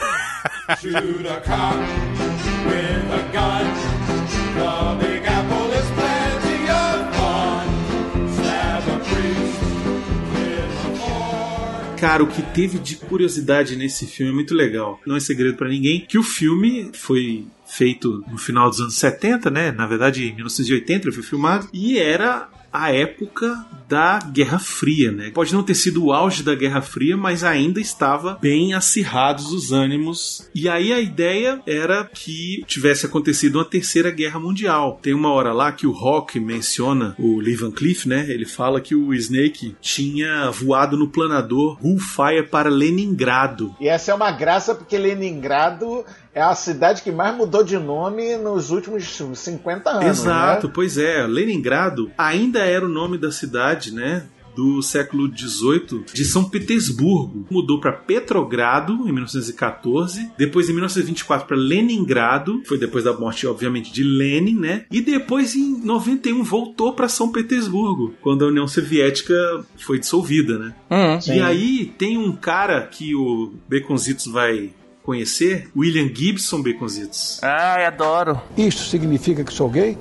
[12.00, 15.02] Cara, o que teve de curiosidade nesse filme é muito legal.
[15.06, 19.50] Não é segredo para ninguém que o filme foi feito no final dos anos 70,
[19.52, 19.72] né?
[19.72, 21.68] Na verdade, em 1980 ele foi filmado.
[21.74, 25.32] E era a época da Guerra Fria, né?
[25.34, 29.72] Pode não ter sido o auge da Guerra Fria, mas ainda estava bem acirrados os
[29.72, 30.48] ânimos.
[30.54, 35.00] E aí a ideia era que tivesse acontecido uma terceira guerra mundial.
[35.02, 38.28] Tem uma hora lá que o Rock menciona o Lee Van Cleef, né?
[38.30, 43.76] Ele fala que o Snake tinha voado no planador Bullfire para Leningrado.
[43.80, 48.38] E essa é uma graça porque Leningrado é a cidade que mais mudou de nome
[48.38, 50.06] nos últimos 50 anos.
[50.06, 50.74] Exato, né?
[50.74, 51.26] pois é.
[51.26, 54.26] Leningrado ainda era o nome da cidade, né?
[54.60, 57.46] do século XVIII de São Petersburgo.
[57.50, 63.92] Mudou para Petrogrado em 1914, depois em 1924 para Leningrado, foi depois da morte, obviamente,
[63.92, 64.86] de Lenin, né?
[64.92, 69.34] E depois em 91 voltou para São Petersburgo, quando a União Soviética
[69.78, 70.76] foi dissolvida, né?
[70.90, 74.72] Uhum, e aí tem um cara que o Baconzitos vai
[75.04, 77.42] conhecer, William Gibson Baconzitos.
[77.42, 78.40] Ai, adoro.
[78.58, 79.98] Isto significa que sou gay?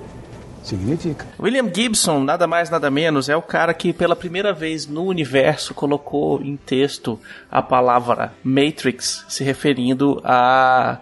[0.68, 1.26] Significa.
[1.40, 5.72] William Gibson, nada mais nada menos, é o cara que pela primeira vez no universo
[5.74, 7.18] colocou em texto
[7.50, 10.98] a palavra Matrix, se referindo a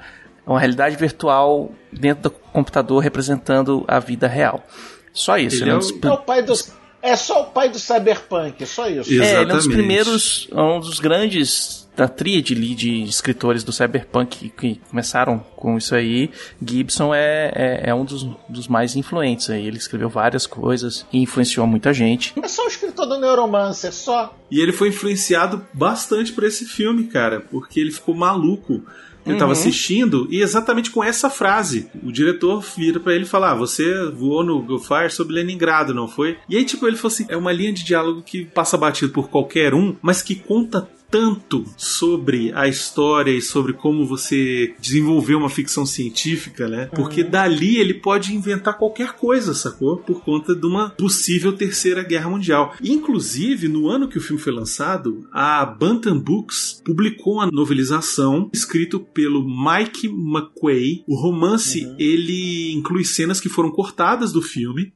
[0.47, 4.65] uma realidade virtual dentro do computador representando a vida real.
[5.13, 5.65] Só isso.
[5.65, 6.73] Ele é Um o- dos- É o pai dos.
[7.03, 9.13] É só o pai do cyberpunk, só isso.
[9.13, 9.23] Isso.
[9.23, 9.77] É, ele é um dos Exatamente.
[9.77, 15.79] primeiros, um dos grandes da tríade ali de escritores do cyberpunk que, que começaram com
[15.79, 16.31] isso aí.
[16.65, 19.67] Gibson é, é, é um dos, dos mais influentes aí.
[19.67, 22.35] Ele escreveu várias coisas e influenciou muita gente.
[22.41, 24.37] É só o escritor do Neuromancer, só.
[24.51, 28.83] E ele foi influenciado bastante por esse filme, cara, porque ele ficou maluco.
[29.27, 31.91] Ele tava assistindo e exatamente com essa frase.
[32.03, 36.07] O diretor vira pra ele e fala: ah, você voou no Gulfire sobre Leningrado, não
[36.07, 36.39] foi?
[36.49, 39.29] E aí, tipo, ele falou assim: é uma linha de diálogo que passa batido por
[39.29, 45.49] qualquer um, mas que conta tanto sobre a história e sobre como você desenvolveu uma
[45.49, 46.87] ficção científica, né?
[46.87, 49.99] Porque dali ele pode inventar qualquer coisa, sacou?
[49.99, 52.75] Por conta de uma possível terceira guerra mundial.
[52.83, 59.01] Inclusive, no ano que o filme foi lançado, a Bantam Books publicou uma novelização escrito
[59.01, 61.05] pelo Mike McQuay.
[61.07, 64.93] O romance ele inclui cenas que foram cortadas do filme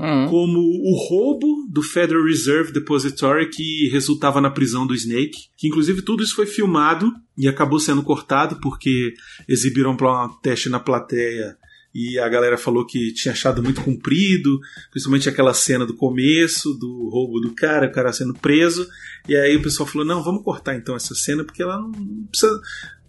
[0.00, 0.28] Hum.
[0.28, 6.02] como o roubo do Federal Reserve Depository que resultava na prisão do Snake, que inclusive
[6.02, 9.12] tudo isso foi filmado e acabou sendo cortado porque
[9.48, 11.56] exibiram para um teste na plateia
[11.92, 17.08] e a galera falou que tinha achado muito comprido, principalmente aquela cena do começo do
[17.08, 18.86] roubo do cara, o cara sendo preso,
[19.28, 21.90] e aí o pessoal falou: "Não, vamos cortar então essa cena porque ela não
[22.30, 22.60] precisa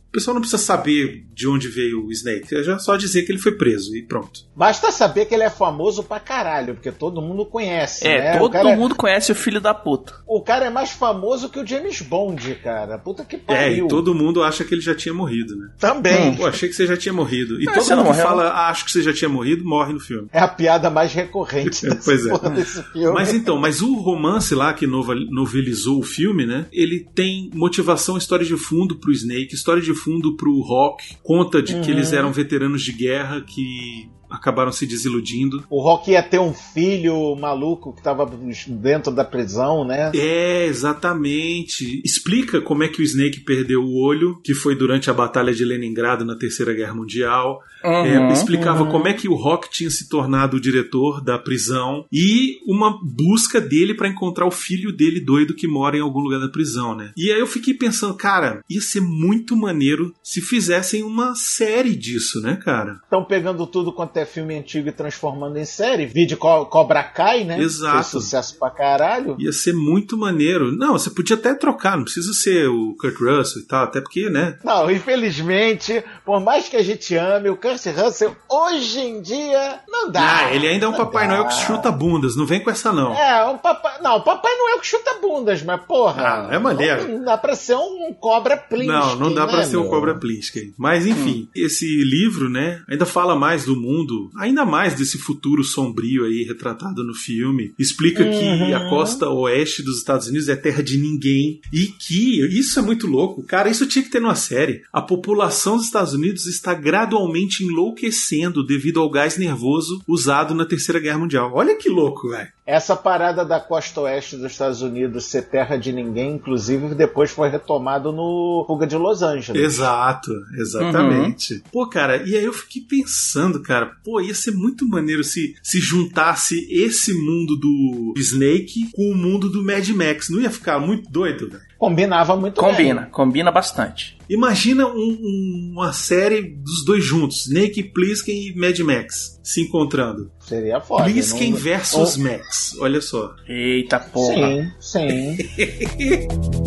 [0.09, 3.31] o pessoal não precisa saber de onde veio o Snake, é já só dizer que
[3.31, 4.41] ele foi preso e pronto.
[4.55, 8.07] Basta saber que ele é famoso pra caralho, porque todo mundo conhece.
[8.07, 8.37] É, né?
[8.39, 10.13] todo o, cara, mundo conhece o filho da puta.
[10.27, 12.97] o cara é mais famoso que o James Bond, cara.
[12.97, 13.85] Puta que É, pariu.
[13.85, 15.69] e todo mundo acha que ele já tinha morrido, né?
[15.79, 16.35] Também.
[16.35, 17.61] Pô, achei que você já tinha morrido.
[17.61, 18.23] E Ah, todo mundo morreu?
[18.25, 20.27] fala, "Ah, acho que você já tinha morrido, morre no filme.
[20.33, 22.29] É a piada mais recorrente dessa Pois é.
[22.29, 23.13] porra desse filme.
[23.13, 26.65] Mas então, mas o romance lá que novelizou o filme, né?
[26.71, 31.79] Ele tem motivação, história de fundo pro Snake, história de fundo pro Rock, conta de
[31.81, 35.63] que eles eram veteranos de guerra que acabaram se desiludindo.
[35.69, 38.29] O Rock ia ter um filho maluco que tava
[38.67, 40.11] dentro da prisão, né?
[40.15, 42.01] É, exatamente.
[42.03, 45.65] Explica como é que o Snake perdeu o olho, que foi durante a Batalha de
[45.65, 47.61] Leningrado na Terceira Guerra Mundial.
[47.83, 52.57] É, explicava como é que o Rock tinha se tornado o diretor da prisão e
[52.67, 56.49] uma busca dele pra encontrar o filho dele doido que mora em algum lugar da
[56.49, 57.11] prisão, né?
[57.15, 62.41] E aí eu fiquei pensando, cara, ia ser muito maneiro se fizessem uma série disso,
[62.41, 62.99] né, cara?
[63.03, 66.05] Estão pegando tudo quanto é filme antigo e transformando em série.
[66.05, 67.59] Vídeo Co Cobra Kai, né?
[67.59, 67.95] Exato.
[67.95, 69.35] Fez sucesso pra caralho.
[69.39, 70.71] Ia ser muito maneiro.
[70.71, 74.29] Não, você podia até trocar, não precisa ser o Kurt Russell e tal, até porque,
[74.29, 74.57] né?
[74.63, 80.11] Não, infelizmente, por mais que a gente ame, o Kurt Russell hoje em dia não
[80.11, 80.39] dá.
[80.45, 81.33] Ah, ele ainda é um Não Papai dá.
[81.33, 83.13] Noel que chuta bundas, não vem com essa não.
[83.13, 84.01] É, um papai.
[84.01, 86.47] Não, o Papai Noel que chuta bundas, mas porra.
[86.49, 87.07] Ah, é maneiro.
[87.07, 89.89] Não dá pra ser um cobra Plinsky, Não, não dá pra né, ser um meu?
[89.89, 90.73] Cobra Plinsky.
[90.77, 96.25] Mas enfim, esse livro, né, ainda fala mais do mundo, ainda mais desse futuro sombrio
[96.25, 97.73] aí retratado no filme.
[97.77, 102.79] Explica que a costa oeste dos Estados Unidos é terra de ninguém e que isso
[102.79, 103.43] é muito louco.
[103.43, 104.81] Cara, isso tinha que ter numa série.
[104.91, 110.99] A população dos Estados Unidos está gradualmente enlouquecendo devido ao gás nervoso usado na Terceira
[110.99, 111.51] Guerra Mundial.
[111.53, 112.49] Olha que louco, velho.
[112.69, 117.49] Essa parada da costa oeste dos Estados Unidos ser terra de ninguém, inclusive, depois foi
[117.49, 119.59] retomado no Fuga de Los Angeles.
[119.59, 121.63] Exato, exatamente.
[121.71, 125.79] Pô, cara, e aí eu fiquei pensando, cara, pô, ia ser muito maneiro se, se
[125.79, 130.29] juntasse esse mundo do Snake com o mundo do Mad Max.
[130.29, 131.68] Não ia ficar muito doido, velho?
[131.79, 132.71] Combinava muito bem.
[132.71, 134.17] Combina, combina bastante.
[134.29, 140.29] Imagina um- um- uma série dos dois juntos, Snake Plissken e Mad Max, se encontrando.
[140.41, 141.05] Seria foda.
[141.05, 143.33] Plissken não- versus não- Max, olha só.
[143.47, 144.69] Eita porra.
[144.81, 145.37] Sim, sim.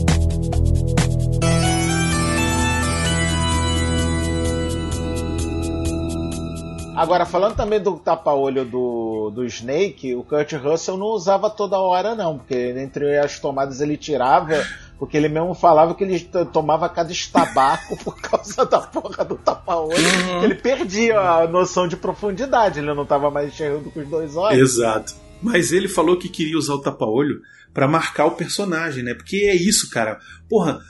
[6.94, 12.14] Agora, falando também do tapa-olho do, do Snake, o Kurt Russell não usava toda hora,
[12.14, 14.62] não, porque entre as tomadas ele tirava,
[14.98, 16.18] porque ele mesmo falava que ele
[16.52, 19.94] tomava cada estabaco por causa da porra do tapa-olho,
[20.40, 24.36] que ele perdia a noção de profundidade, ele não tava mais enxergando com os dois
[24.36, 24.60] olhos.
[24.60, 25.14] Exato.
[25.42, 27.40] Mas ele falou que queria usar o tapa-olho
[27.74, 29.14] para marcar o personagem, né?
[29.14, 30.20] Porque é isso, cara.
[30.48, 30.80] Porra,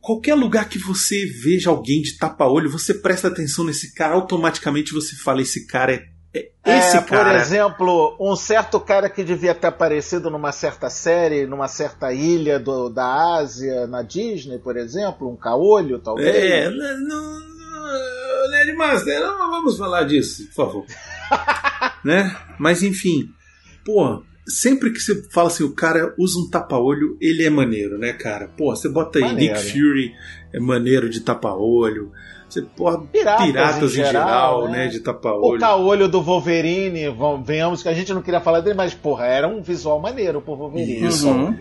[0.00, 5.14] qualquer lugar que você veja alguém de tapa-olho, você presta atenção nesse cara, automaticamente você
[5.16, 6.08] fala: esse cara é.
[6.32, 7.30] É esse é, cara.
[7.30, 12.58] Por exemplo, um certo cara que devia ter aparecido numa certa série, numa certa ilha
[12.58, 16.34] do, da Ásia, na Disney, por exemplo, um caolho, talvez.
[16.36, 17.40] É, não,
[18.50, 20.86] Nerd Master, não vamos falar disso, por favor.
[22.04, 22.36] né?
[22.58, 23.30] Mas enfim,
[23.84, 28.12] pô, sempre que você fala assim, o cara usa um tapa-olho, ele é maneiro, né,
[28.12, 28.48] cara?
[28.48, 29.54] Pô, você bota aí maneiro.
[29.54, 30.12] Nick Fury,
[30.52, 32.12] é maneiro de tapa-olho.
[32.50, 34.78] Você, porra, piratas, piratas em, geral, geral né?
[34.78, 34.86] né?
[34.88, 35.56] De tapa-olho.
[35.56, 37.04] O caolho do Wolverine,
[37.44, 40.56] venhamos que a gente não queria falar dele, mas, porra, era um visual maneiro pro
[40.56, 41.06] Wolverine.
[41.06, 41.28] Isso.
[41.28, 41.56] Uhum.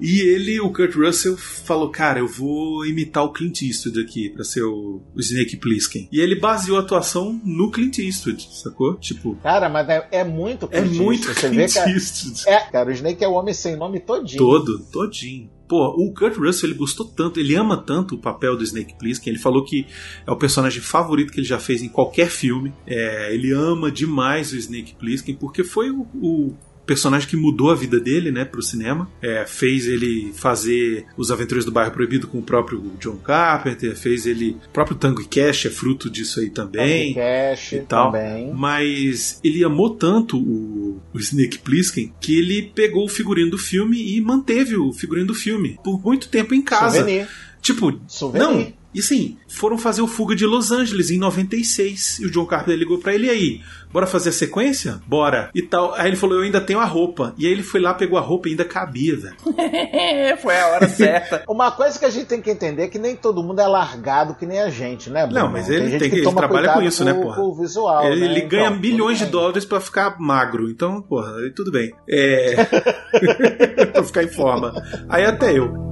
[0.00, 4.42] E ele, o Kurt Russell, falou: Cara, eu vou imitar o Clint Eastwood aqui pra
[4.42, 6.08] ser o, o Snake Plissken.
[6.10, 8.96] E ele baseou a atuação no Clint Eastwood, sacou?
[8.96, 9.36] Tipo.
[9.42, 11.54] Cara, mas é, é muito Clint É muito Eastwood.
[11.54, 12.48] Clint Você vê, Eastwood.
[12.48, 14.38] É, cara, o Snake é o homem sem nome todinho.
[14.38, 15.50] Todo, todinho.
[15.70, 19.32] Pô, o Kurt Russell ele gostou tanto, ele ama tanto o papel do Snake Plissken,
[19.32, 19.86] ele falou que
[20.26, 22.72] é o personagem favorito que ele já fez em qualquer filme.
[22.84, 26.56] É, ele ama demais o Snake Plissken porque foi o, o
[26.90, 29.08] personagem que mudou a vida dele, né, pro cinema.
[29.22, 34.26] É, fez ele fazer Os Aventureiros do Bairro Proibido com o próprio John Carpenter, fez
[34.26, 34.56] ele.
[34.66, 37.14] O próprio Tango e Cash é fruto disso aí também.
[37.14, 38.10] Tango e Cash e tal.
[38.10, 38.52] também.
[38.52, 44.16] Mas ele amou tanto o, o Snake Plissken que ele pegou o figurino do filme
[44.16, 46.98] e manteve o figurino do filme por muito tempo em casa.
[46.98, 47.28] Souvenir.
[47.62, 48.48] Tipo, Souvenir.
[48.48, 52.18] não, e sim, foram fazer o Fuga de Los Angeles em 96.
[52.20, 53.60] E o John Carpenter ligou para ele aí,
[53.92, 55.00] bora fazer a sequência?
[55.06, 55.50] Bora.
[55.54, 55.94] E tal.
[55.94, 57.32] Aí ele falou, eu ainda tenho a roupa.
[57.38, 59.36] E aí ele foi lá, pegou a roupa e ainda cabia, velho.
[60.38, 61.44] foi a hora certa.
[61.48, 64.34] Uma coisa que a gente tem que entender é que nem todo mundo é largado
[64.34, 65.40] que nem a gente, né, Bruno?
[65.40, 67.36] Não, mas ele, tem, tem que, ele trabalha com isso, né, porra?
[67.36, 68.26] Com o visual, ele, né?
[68.26, 70.68] ele ganha então, bilhões de dólares para ficar magro.
[70.68, 71.92] Então, porra, tudo bem.
[72.08, 72.64] É...
[73.92, 74.72] pra ficar em forma.
[75.08, 75.89] Aí até eu.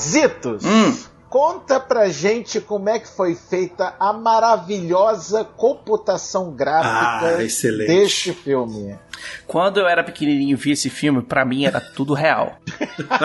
[0.00, 0.96] Zitos, hum.
[1.28, 8.98] conta pra gente como é que foi feita a maravilhosa computação gráfica ah, deste filme.
[9.46, 12.56] Quando eu era pequenininho e vi esse filme, para mim era tudo real.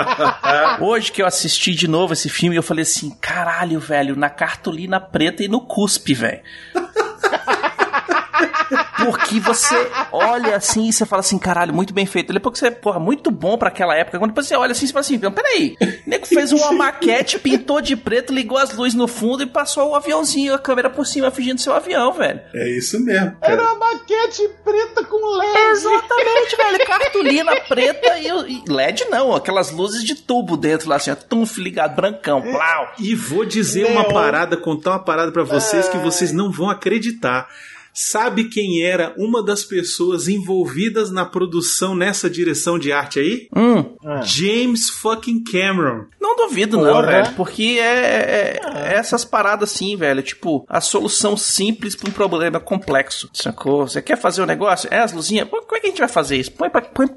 [0.82, 5.00] Hoje que eu assisti de novo esse filme, eu falei assim: caralho, velho, na cartolina
[5.00, 6.42] preta e no cuspe, velho.
[8.98, 9.76] Porque você
[10.12, 12.32] olha assim e você fala assim, caralho, muito bem feito.
[12.32, 14.18] Depois que você, porra, muito bom para aquela época.
[14.20, 17.82] Quando depois você olha assim, você fala assim, peraí, o nego fez uma maquete, pintou
[17.82, 21.32] de preto, ligou as luzes no fundo e passou o aviãozinho, a câmera por cima,
[21.32, 22.40] fingindo seu avião, velho.
[22.54, 23.36] É isso mesmo.
[23.40, 23.54] Cara.
[23.54, 25.58] Era uma maquete preta com LED.
[25.72, 26.86] Exatamente, velho.
[26.86, 31.58] Cartolina preta e, e, LED não, aquelas luzes de tubo dentro lá, assim, ó, tunf
[31.58, 32.94] ligado, brancão, plau.
[33.00, 37.48] E vou dizer uma parada, contar uma parada para vocês que vocês não vão acreditar.
[37.98, 43.48] Sabe quem era uma das pessoas envolvidas na produção nessa direção de arte aí?
[43.56, 43.96] Hum.
[44.22, 46.04] James fucking Cameron.
[46.20, 46.92] Não duvido, Porra.
[46.92, 47.36] não, velho.
[47.38, 50.22] Porque é, é, é, essas paradas assim, velho.
[50.22, 53.30] Tipo, a solução simples para um problema complexo.
[53.32, 53.88] Sacou?
[53.88, 54.90] Você quer fazer o um negócio?
[54.92, 55.48] É as luzinhas?
[55.48, 56.52] Como é que a gente vai fazer isso?
[56.52, 57.08] Põe pra, põe,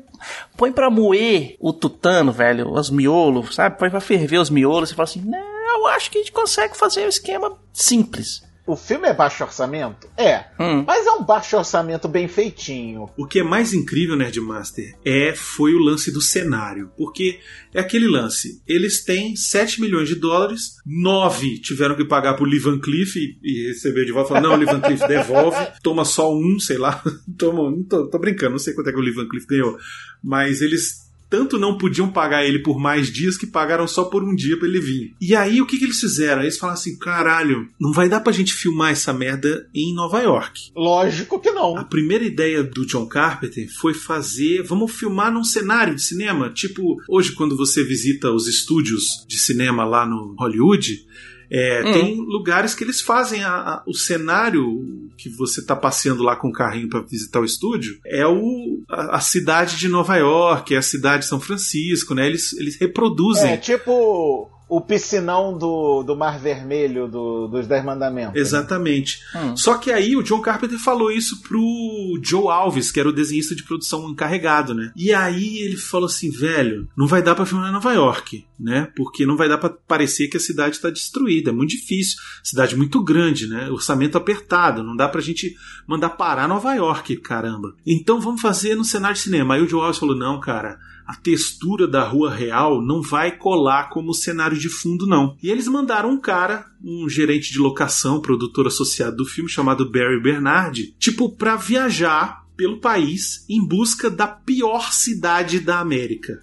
[0.57, 2.73] põe pra moer o tutano, velho.
[2.73, 3.77] Os miolos, sabe?
[3.77, 4.91] Põe pra ferver os miolos.
[4.91, 8.47] Você fala assim, não, eu acho que a gente consegue fazer um esquema simples.
[8.69, 10.07] O filme é baixo orçamento?
[10.15, 10.45] É.
[10.61, 10.85] Hum.
[10.87, 13.09] Mas é um baixo orçamento bem feitinho.
[13.17, 16.91] O que é mais incrível, Nerdmaster, é foi o lance do cenário.
[16.95, 17.41] Porque
[17.73, 18.61] é aquele lance.
[18.69, 23.39] Eles têm 7 milhões de dólares, 9 tiveram que pagar pro Lee Van Cleef e,
[23.43, 24.29] e receber de volta.
[24.29, 27.03] Falaram, não, Lee Van Cleef devolve, toma só um, sei lá.
[27.39, 29.79] toma, tô, tô brincando, não sei quanto é que o Lee Van Cleef ganhou.
[30.23, 34.35] Mas eles tanto não podiam pagar ele por mais dias que pagaram só por um
[34.35, 35.15] dia para ele vir.
[35.21, 36.43] E aí o que, que eles fizeram?
[36.43, 40.71] Eles falaram assim: caralho, não vai dar pra gente filmar essa merda em Nova York.
[40.75, 41.77] Lógico que não.
[41.77, 46.97] A primeira ideia do John Carpenter foi fazer, vamos filmar num cenário de cinema, tipo
[47.09, 51.07] hoje quando você visita os estúdios de cinema lá no Hollywood,
[51.51, 51.93] é, hum.
[51.93, 56.49] Tem lugares que eles fazem a, a, o cenário que você está passeando lá com
[56.49, 60.79] o carrinho para visitar o estúdio é o, a, a, cidade de Nova York, é
[60.79, 62.27] a cidade de São Francisco, né?
[62.27, 63.53] Eles, eles reproduzem.
[63.53, 68.39] É tipo o piscinão do, do Mar Vermelho do, dos Dez Mandamentos.
[68.39, 69.21] Exatamente.
[69.35, 69.57] Hum.
[69.57, 73.55] Só que aí o John Carpenter falou isso pro Joe Alves, que era o desenhista
[73.55, 74.93] de produção encarregado, né?
[74.95, 78.45] E aí ele falou assim, velho, não vai dar pra filmar em Nova York.
[78.59, 78.89] né?
[78.95, 81.51] Porque não vai dar para parecer que a cidade está destruída.
[81.51, 82.19] É muito difícil.
[82.43, 83.71] Cidade muito grande, né?
[83.71, 84.83] Orçamento apertado.
[84.83, 87.75] Não dá pra gente mandar parar Nova York, caramba.
[87.87, 89.55] Então vamos fazer no cenário de cinema.
[89.55, 90.79] Aí o Joe Alves falou: não, cara
[91.09, 95.35] a textura da rua real não vai colar como cenário de fundo, não.
[95.43, 100.23] E eles mandaram um cara, um gerente de locação, produtor associado do filme, chamado Barry
[100.23, 106.43] Bernard, tipo, pra viajar pelo país em busca da pior cidade da América.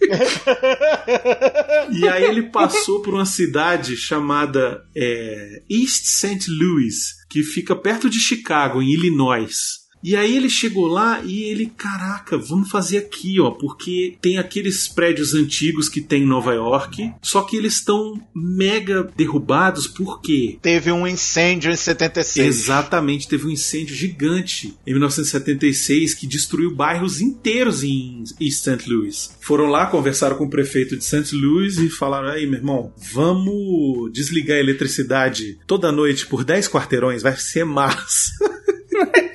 [1.92, 6.50] e aí ele passou por uma cidade chamada é, East St.
[6.50, 9.77] Louis, que fica perto de Chicago, em Illinois.
[10.02, 14.88] E aí ele chegou lá e ele, caraca, vamos fazer aqui, ó, porque tem aqueles
[14.88, 20.90] prédios antigos que tem em Nova York, só que eles estão mega derrubados porque teve
[20.90, 22.46] um incêndio em 76.
[22.46, 28.88] Exatamente, teve um incêndio gigante em 1976 que destruiu bairros inteiros em East St.
[28.88, 29.36] Louis.
[29.40, 31.34] Foram lá, conversaram com o prefeito de St.
[31.34, 37.22] Louis e falaram: "Aí, meu irmão, vamos desligar a eletricidade toda noite por 10 quarteirões,
[37.22, 38.32] vai ser massa."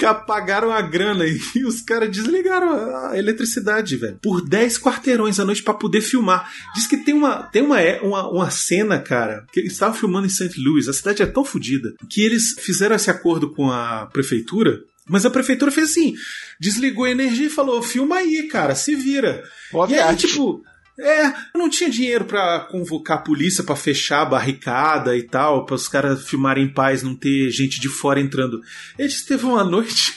[0.00, 4.18] que apagaram a grana e os caras desligaram a eletricidade, velho.
[4.22, 6.50] Por 10 quarteirões à noite para poder filmar.
[6.74, 10.30] Diz que tem uma, tem uma, uma, uma cena, cara, que eles estavam filmando em
[10.30, 10.58] St.
[10.58, 10.88] Louis.
[10.88, 14.80] A cidade é tão fodida que eles fizeram esse acordo com a prefeitura.
[15.06, 16.14] Mas a prefeitura fez assim:
[16.58, 19.44] desligou a energia e falou: filma aí, cara, se vira.
[19.70, 20.62] Boa e aí, tipo,
[21.00, 25.74] é, não tinha dinheiro para convocar a polícia para fechar a barricada e tal, para
[25.74, 28.60] os caras filmarem em paz, não ter gente de fora entrando.
[28.98, 30.14] Eles teve uma noite,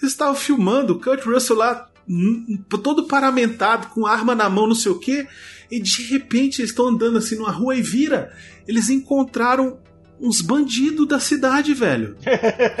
[0.00, 1.88] eles estavam filmando, o Kurt Russell lá
[2.82, 5.26] todo paramentado, com arma na mão, não sei o que,
[5.70, 8.32] e de repente eles estão andando assim numa rua e vira.
[8.66, 9.78] Eles encontraram
[10.20, 12.16] uns bandidos da cidade, velho.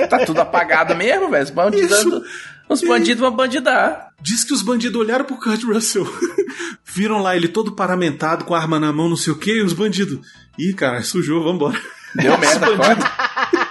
[0.08, 1.44] tá tudo apagado mesmo, velho.
[1.44, 2.22] Os bandidos.
[2.68, 4.12] Os bandidos vão bandidar.
[4.20, 6.06] Diz que os bandidos olharam pro Kurt Russell.
[6.84, 9.62] Viram lá ele todo paramentado, com a arma na mão, não sei o que, e
[9.62, 10.18] os bandidos.
[10.58, 11.80] Ih, cara, sujou, vambora.
[12.14, 12.66] Deu merda,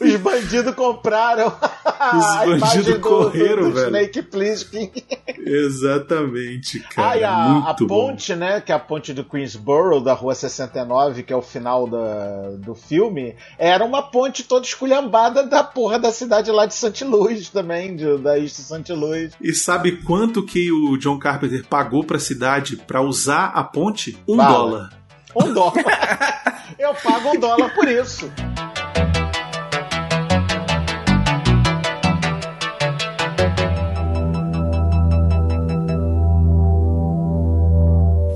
[0.00, 1.48] Os bandidos compraram.
[1.48, 3.86] Os bandidos correram, do, do velho.
[3.86, 4.92] Snake Plissken.
[5.46, 7.10] Exatamente, cara.
[7.10, 8.60] Ah, e a, a ponte, né?
[8.60, 12.74] Que é a ponte do Queensboro, da Rua 69, que é o final da, do
[12.74, 17.04] filme, era uma ponte toda esculhambada da porra da cidade lá de St.
[17.04, 18.92] Louis também, de, da East St.
[18.92, 19.32] Louis.
[19.40, 24.16] E sabe quanto que o John Carpenter pagou pra cidade pra usar a ponte?
[24.28, 24.52] Um Bala.
[24.52, 25.03] dólar.
[25.36, 25.74] Um dólar.
[26.78, 28.30] Eu pago um dólar por isso.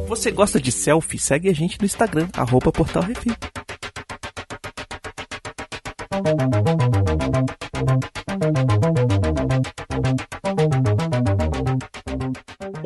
[0.09, 1.18] Você gosta de selfie?
[1.18, 3.34] Segue a gente no Instagram, arroba Portal Refil.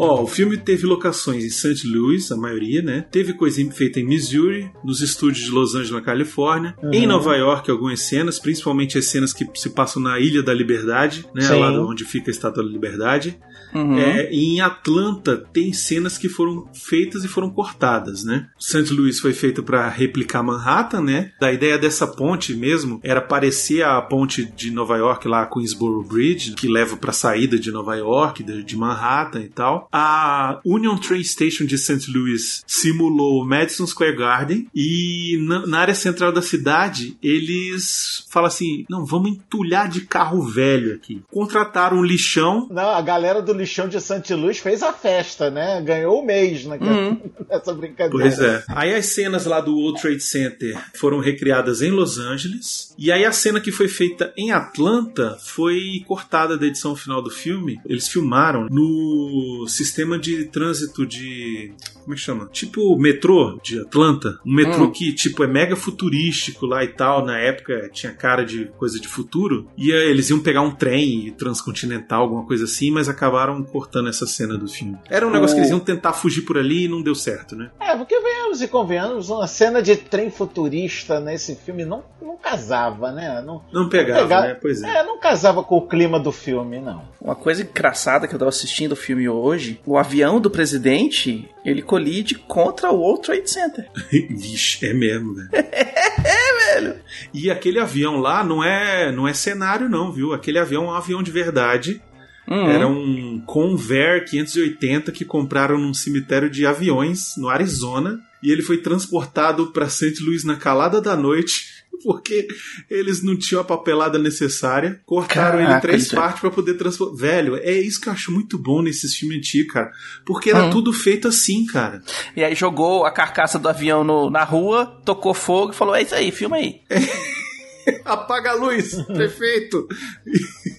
[0.02, 1.86] Ó, o filme teve locações em St.
[1.86, 3.04] Louis, a maioria, né?
[3.10, 6.92] Teve coisa feita em Missouri, nos estúdios de Los Angeles, na Califórnia, uhum.
[6.92, 11.26] em Nova York, algumas cenas, principalmente as cenas que se passam na Ilha da Liberdade,
[11.34, 11.42] né?
[11.42, 11.60] Sim.
[11.60, 13.38] Lá onde fica a Estátua da Liberdade.
[13.74, 13.98] Uhum.
[13.98, 18.48] É, em Atlanta tem cenas que foram feitas e foram cortadas, né?
[18.58, 18.92] St.
[18.92, 21.32] Louis foi feito para replicar Manhattan, né?
[21.40, 26.52] A ideia dessa ponte mesmo era parecer a ponte de Nova York lá, Queensboro Bridge,
[26.52, 29.88] que leva para a saída de Nova York, de Manhattan e tal.
[29.92, 32.10] A Union Train Station de St.
[32.10, 38.84] Louis simulou Madison Square Garden e na, na área central da cidade eles falam assim:
[38.88, 41.22] não, vamos entulhar de carro velho aqui.
[41.30, 42.66] Contrataram um lixão.
[42.70, 45.82] Não, a galera do lixão de Santa Luz fez a festa, né?
[45.82, 46.78] Ganhou o mês né?
[46.80, 47.20] uhum.
[47.48, 48.10] nessa brincadeira.
[48.10, 48.64] Pois é.
[48.68, 52.94] Aí as cenas lá do World Trade Center foram recriadas em Los Angeles.
[52.98, 57.30] E aí a cena que foi feita em Atlanta foi cortada da edição final do
[57.30, 57.80] filme.
[57.86, 61.72] Eles filmaram no sistema de trânsito de.
[62.02, 62.48] Como é que chama?
[62.52, 64.38] Tipo metrô de Atlanta.
[64.44, 64.90] Um metrô uhum.
[64.90, 67.24] que, tipo, é mega futurístico lá e tal.
[67.24, 69.68] Na época tinha cara de coisa de futuro.
[69.76, 74.26] E eles iam pegar um trem transcontinental, alguma coisa assim, mas acabaram acabaram cortando essa
[74.26, 74.98] cena do filme.
[75.08, 75.32] Era um o...
[75.32, 77.70] negócio que eles iam tentar fugir por ali e não deu certo, né?
[77.80, 83.10] É, porque venhamos e convenhamos, uma cena de trem futurista nesse filme não, não casava,
[83.12, 83.42] né?
[83.44, 84.58] Não, não pegava, não pegava, né?
[84.60, 84.98] Pois é.
[84.98, 87.02] É, não casava com o clima do filme, não.
[87.20, 91.82] Uma coisa engraçada que eu tava assistindo o filme hoje, o avião do presidente, ele
[91.82, 93.88] colide contra o World Trade Center.
[94.30, 95.48] Vixe, é mesmo, velho.
[95.54, 96.96] é, velho.
[97.32, 100.32] E aquele avião lá não é, não é cenário não, viu?
[100.32, 102.00] Aquele avião é um avião de verdade
[102.48, 102.66] Uhum.
[102.68, 108.78] Era um Convair 580 que compraram num cemitério de aviões no Arizona e ele foi
[108.78, 110.22] transportado para St.
[110.22, 111.71] Louis na calada da noite
[112.02, 112.46] porque
[112.90, 117.16] eles não tinham a papelada necessária, cortaram Caraca, ele em três partes para poder transformar.
[117.16, 119.90] Velho, é isso que eu acho muito bom nesses filmes antigos, cara.
[120.24, 120.70] Porque era hum.
[120.70, 122.02] tudo feito assim, cara.
[122.36, 126.02] E aí jogou a carcaça do avião no, na rua, tocou fogo e falou: É
[126.02, 126.80] isso aí, filma aí.
[126.88, 127.42] É.
[128.04, 129.88] Apaga a luz, prefeito.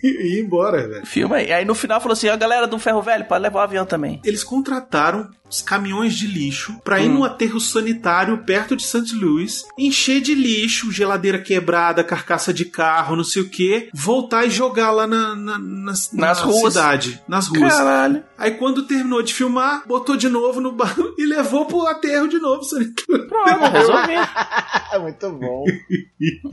[0.01, 1.05] E, ir embora, velho.
[1.05, 1.51] Filma aí.
[1.51, 4.21] Aí no final falou assim: a galera do ferro velho pode levar o avião também.
[4.23, 7.19] Eles contrataram os caminhões de lixo para ir hum.
[7.19, 9.13] no aterro sanitário perto de St.
[9.15, 14.49] Louis, encher de lixo, geladeira quebrada, carcaça de carro, não sei o que, voltar e
[14.49, 16.73] jogar lá na, na, na, nas na ruas.
[16.73, 17.73] cidade, nas ruas.
[17.73, 18.23] Caralho.
[18.37, 22.39] Aí quando terminou de filmar, botou de novo no barco e levou pro aterro de
[22.39, 22.61] novo.
[23.07, 24.27] Pronto, resolvido.
[25.01, 25.65] Muito bom.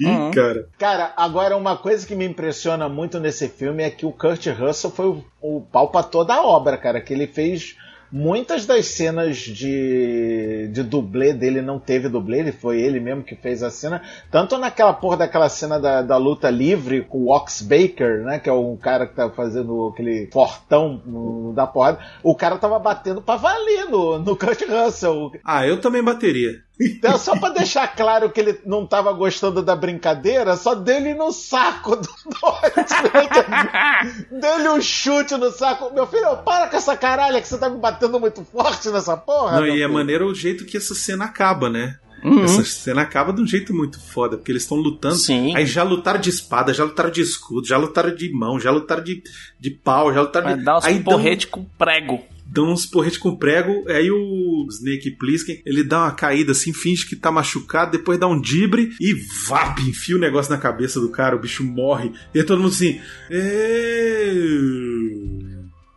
[0.00, 0.30] uhum.
[0.30, 0.68] cara.
[0.78, 4.90] Cara, agora uma coisa que me impressiona muito nesse filme é que o Kurt Russell
[4.90, 7.00] foi o, o pau pra toda a obra, cara.
[7.00, 7.76] Que ele fez
[8.12, 13.36] Muitas das cenas de, de dublê dele não teve dublê, ele foi ele mesmo que
[13.36, 14.02] fez a cena.
[14.30, 18.38] Tanto naquela porra daquela cena da, da luta livre com o Ox Baker, né?
[18.38, 22.00] Que é um cara que tá fazendo aquele fortão no, da porrada.
[22.22, 25.32] O cara tava batendo pra valer no, no Kurt Russell.
[25.44, 26.60] Ah, eu também bateria.
[26.80, 31.30] Então, só pra deixar claro que ele não tava gostando da brincadeira, só dele no
[31.30, 32.08] saco do
[34.40, 35.92] Dele um chute no saco.
[35.92, 39.60] Meu filho, para com essa caralha que você tá me batendo muito forte nessa porra.
[39.60, 41.98] Não, e é maneiro o jeito que essa cena acaba, né?
[42.24, 42.44] Uhum.
[42.44, 45.16] Essa cena acaba de um jeito muito foda, porque eles estão lutando.
[45.16, 45.54] Sim.
[45.56, 49.02] Aí já lutaram de espada, já lutaram de escudo, já lutaram de mão, já lutaram
[49.02, 49.22] de,
[49.58, 50.64] de pau, já lutaram Vai de.
[50.64, 51.52] Dar uns aí porrete dão...
[51.52, 56.52] com prego dão uns porretes com prego, aí o Snake Plissken, ele dá uma caída
[56.52, 59.14] assim, finge que tá machucado, depois dá um dibre e
[59.46, 62.12] vap, enfia o negócio na cabeça do cara, o bicho morre.
[62.34, 63.00] E aí todo mundo assim...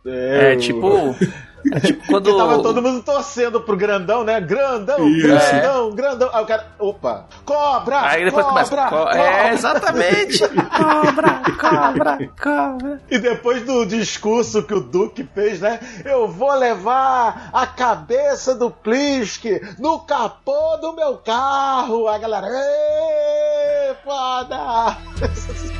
[0.06, 1.16] É, tipo...
[1.72, 2.36] É tipo quando.
[2.36, 4.40] Tava todo mundo torcendo pro grandão, né?
[4.40, 5.26] Grandão, Isso.
[5.26, 5.92] grandão, é.
[5.92, 6.30] grandão.
[6.32, 8.00] Aí o cara, opa, cobra!
[8.02, 8.88] Aí depois cobra, começa.
[8.88, 9.18] Co cobra.
[9.18, 10.38] É, exatamente.
[10.48, 13.00] cobra, cobra, cobra.
[13.10, 15.80] E depois do discurso que o Duque fez, né?
[16.04, 19.44] Eu vou levar a cabeça do Plisk
[19.78, 22.08] no capô do meu carro.
[22.08, 24.96] A galera, ê, foda!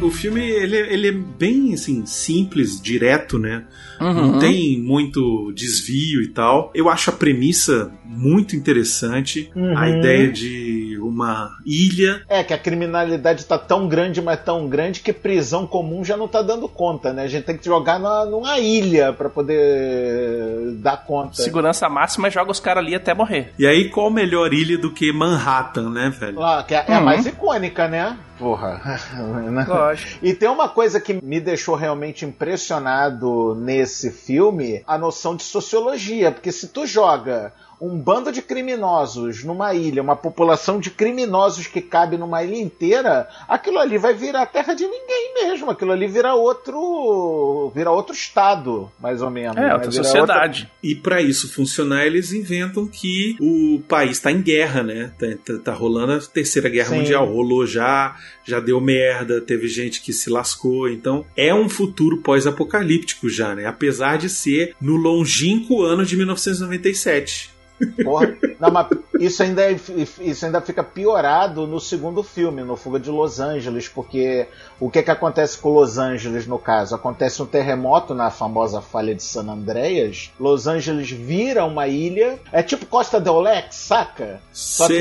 [0.00, 3.64] o filme ele, ele é bem assim simples, direto, né?
[4.00, 4.12] Uhum.
[4.12, 6.70] Não tem muito desvio e tal.
[6.74, 9.50] Eu acho a premissa muito interessante.
[9.54, 9.76] Uhum.
[9.76, 12.22] A ideia de uma ilha.
[12.28, 16.28] É, que a criminalidade tá tão grande, mas tão grande que prisão comum já não
[16.28, 17.22] tá dando conta, né?
[17.22, 21.34] A gente tem que jogar numa, numa ilha para poder dar conta.
[21.34, 23.52] Segurança máxima joga os caras ali até morrer.
[23.58, 26.42] E aí, qual melhor ilha do que Manhattan, né, velho?
[26.42, 26.96] Ah, que é, é uhum.
[26.96, 28.16] a mais icônica, né?
[28.38, 28.80] Porra.
[30.22, 36.32] E tem uma coisa que me deixou realmente impressionado nesse filme, a noção de sociologia,
[36.32, 41.80] porque se tu joga um bando de criminosos numa ilha, uma população de criminosos que
[41.80, 45.70] cabe numa ilha inteira, aquilo ali vai virar terra de ninguém mesmo.
[45.70, 49.56] Aquilo ali vira outro, vira outro estado, mais ou menos.
[49.56, 49.74] É, né?
[49.74, 50.62] outra sociedade.
[50.62, 50.78] Outra...
[50.82, 55.12] E para isso funcionar, eles inventam que o país está em guerra, né?
[55.18, 56.98] Tá, tá, tá, rolando a terceira guerra Sim.
[56.98, 60.88] mundial, rolou já, já deu merda, teve gente que se lascou.
[60.88, 63.66] Então é um futuro pós-apocalíptico já, né?
[63.66, 67.57] Apesar de ser no longínquo ano de 1997.
[68.02, 68.88] Porra, não, mas
[69.20, 69.76] isso ainda, é,
[70.20, 74.46] isso ainda fica piorado no segundo filme, no Fuga de Los Angeles, porque
[74.80, 76.94] o que, que acontece com Los Angeles no caso?
[76.94, 82.62] Acontece um terremoto na famosa falha de San Andreas, Los Angeles vira uma ilha, é
[82.62, 84.40] tipo Costa del Lex, saca?
[84.52, 84.94] Só Sim.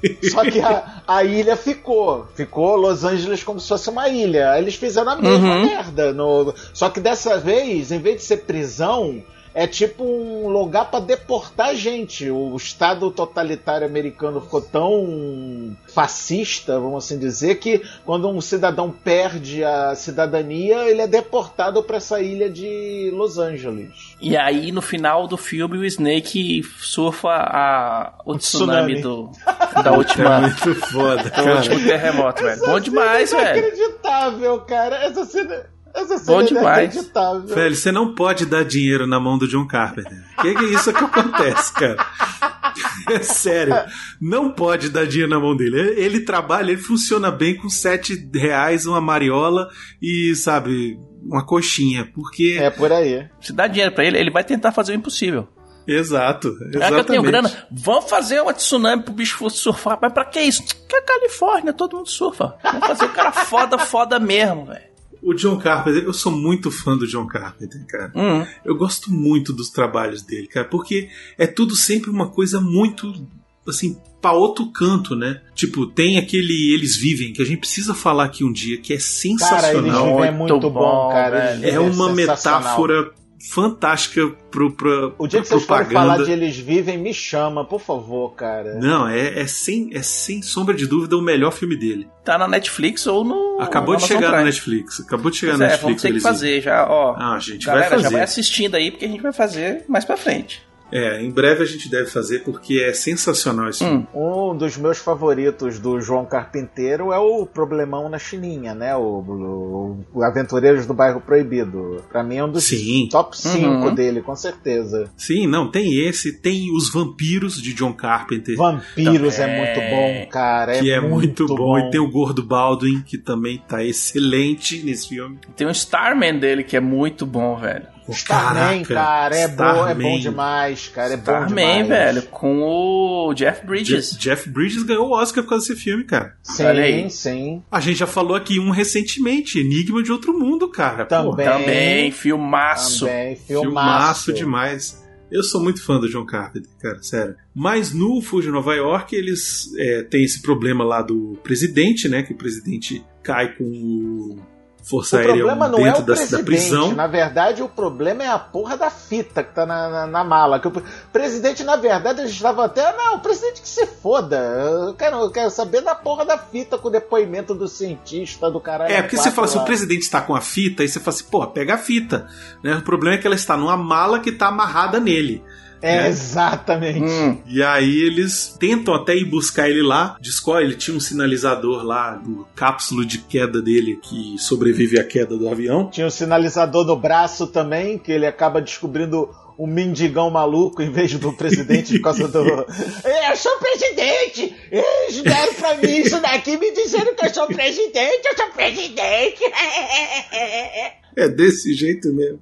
[0.00, 4.52] que, só que a, a, ilha ficou, ficou Los Angeles como se fosse uma ilha.
[4.52, 5.66] Aí eles fizeram a mesma uhum.
[5.66, 9.22] merda, no, só que dessa vez, em vez de ser prisão,
[9.54, 12.30] é tipo um lugar para deportar gente.
[12.30, 19.64] O Estado totalitário americano ficou tão fascista, vamos assim dizer, que quando um cidadão perde
[19.64, 24.16] a cidadania, ele é deportado para essa ilha de Los Angeles.
[24.20, 29.30] E aí, no final do filme, o Snake surfa a, o, o tsunami, tsunami, do,
[29.82, 30.36] da última.
[30.36, 32.60] É muito foda, do último terremoto, velho.
[32.60, 33.58] Bom demais, velho.
[33.58, 34.96] Inacreditável, cara.
[35.04, 35.71] Essa cena.
[35.94, 37.10] Essa cena Bom é demais.
[37.46, 40.12] Velho, você não pode dar dinheiro na mão do John Carpenter.
[40.38, 41.96] O que, que é isso que acontece, cara?
[43.10, 43.74] É sério.
[44.20, 45.78] Não pode dar dinheiro na mão dele.
[45.96, 49.68] Ele trabalha, ele funciona bem com sete reais, uma mariola
[50.00, 52.08] e, sabe, uma coxinha.
[52.14, 52.56] Porque.
[52.58, 53.28] É por aí.
[53.40, 55.48] Se dá dinheiro para ele, ele vai tentar fazer o impossível.
[55.86, 56.82] Exato, exatamente.
[56.82, 57.50] É que eu tenho grana.
[57.70, 59.98] Vamos fazer uma tsunami pro bicho surfar.
[60.00, 60.62] Mas pra que isso?
[60.88, 62.56] Que é Califórnia, todo mundo surfa.
[62.62, 64.91] Vamos fazer o cara foda, foda mesmo, velho.
[65.22, 68.12] O John Carpenter, eu sou muito fã do John Carpenter, cara.
[68.14, 68.46] Uhum.
[68.64, 71.08] Eu gosto muito dos trabalhos dele, cara, porque
[71.38, 73.26] é tudo sempre uma coisa muito
[73.66, 75.40] assim, para outro canto, né?
[75.54, 78.98] Tipo, tem aquele Eles Vivem, que a gente precisa falar aqui um dia, que é
[78.98, 79.60] sensacional.
[79.60, 81.58] Cara, Eles Vivem é muito, muito bom, cara.
[81.62, 83.12] É, é uma metáfora
[83.50, 87.64] fantástica pro, pro, O dia pro que vocês forem falar de Eles Vivem, me chama,
[87.64, 88.74] por favor, cara.
[88.76, 92.08] Não, é, é, sem, é sem sombra de dúvida o melhor filme dele.
[92.24, 93.60] Tá na Netflix ou no.
[93.60, 95.00] Acabou de chegar na Netflix.
[95.00, 96.02] Acabou de chegar pois na é, Netflix.
[96.02, 97.14] Vamos ter que fazer já, ó.
[97.18, 98.02] Ah, a gente Galera, vai fazer.
[98.02, 100.62] já vai assistindo aí, porque a gente vai fazer mais pra frente.
[100.92, 103.88] É, em breve a gente deve fazer porque é sensacional esse Hum.
[103.88, 104.08] filme.
[104.14, 108.94] Um dos meus favoritos do João Carpinteiro é o Problemão na Chininha, né?
[108.94, 112.02] O, o- o Aventureiros do Bairro Proibido.
[112.10, 113.08] Pra mim é um dos Sim.
[113.10, 113.94] top 5 Uhum.
[113.94, 115.10] dele, com certeza.
[115.16, 118.56] Sim, não, tem esse, tem os vampiros de John Carpenter.
[118.56, 119.58] Vampiros é Também.
[119.58, 120.76] muito bom, cara.
[120.76, 121.56] É que é muito, bom.
[121.56, 121.78] bom.
[121.78, 125.38] E tem o Gordo Baldwin, que também tá excelente nesse filme.
[125.56, 127.86] Tem um Starman dele que é muito bom, velho.
[128.10, 130.18] Starman, Caraca, cara, é bom, é bom Starman.
[130.20, 131.14] demais, cara.
[131.14, 131.88] É bom Starman, demais.
[131.88, 134.10] velho, com o Jeff Bridges.
[134.12, 136.34] Je- Jeff Bridges ganhou o Oscar por causa desse filme, cara.
[136.42, 137.62] Sim, sim.
[137.70, 141.04] A gente já falou aqui um recentemente, Enigma de Outro Mundo, cara.
[141.06, 141.46] Também.
[141.46, 143.06] Também, filmaço.
[143.06, 144.32] Também, Filmaço filmaço.
[144.32, 145.02] demais.
[145.30, 147.34] Eu sou muito fã do John Carpenter, cara, sério.
[147.54, 152.22] Mas no Fuji Nova York, eles é, têm esse problema lá do presidente, né?
[152.22, 154.36] Que o presidente cai com o
[154.82, 156.30] Força O Aérea problema não é o da, presidente.
[156.38, 156.92] da prisão.
[156.92, 160.58] Na verdade, o problema é a porra da fita que tá na, na, na mala.
[160.58, 162.92] Que o pre- presidente, na verdade, eles estavam até.
[162.96, 164.36] Não, o presidente que se foda.
[164.36, 168.58] Eu quero, eu quero saber da porra da fita com o depoimento do cientista, do
[168.60, 168.92] caralho.
[168.92, 169.62] É, porque você fala assim, lá.
[169.62, 172.26] o presidente está com a fita, aí você fala assim, pô, pega a fita.
[172.62, 172.74] Né?
[172.74, 175.44] O problema é que ela está numa mala que está amarrada nele.
[175.82, 176.08] É, né?
[176.08, 177.00] exatamente.
[177.00, 180.16] Hum, E aí eles tentam até ir buscar ele lá.
[180.20, 185.36] Descobre, ele tinha um sinalizador lá do cápsula de queda dele que sobrevive à queda
[185.36, 185.90] do avião.
[185.90, 189.28] Tinha um sinalizador no braço também, que ele acaba descobrindo
[189.58, 192.38] um mendigão maluco em vez do presidente por causa do.
[192.42, 194.54] Eu sou presidente!
[194.70, 199.42] Eles deram pra mim isso daqui me dizendo que eu sou presidente, eu sou presidente!
[201.14, 202.40] É desse jeito mesmo.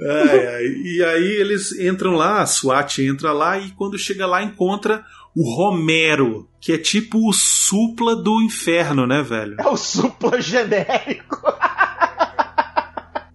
[0.00, 0.66] Ai.
[0.84, 5.54] E aí eles entram lá, a SWAT entra lá e quando chega lá encontra o
[5.54, 9.56] Romero, que é tipo o supla do inferno, né, velho?
[9.58, 11.42] É o supla genérico.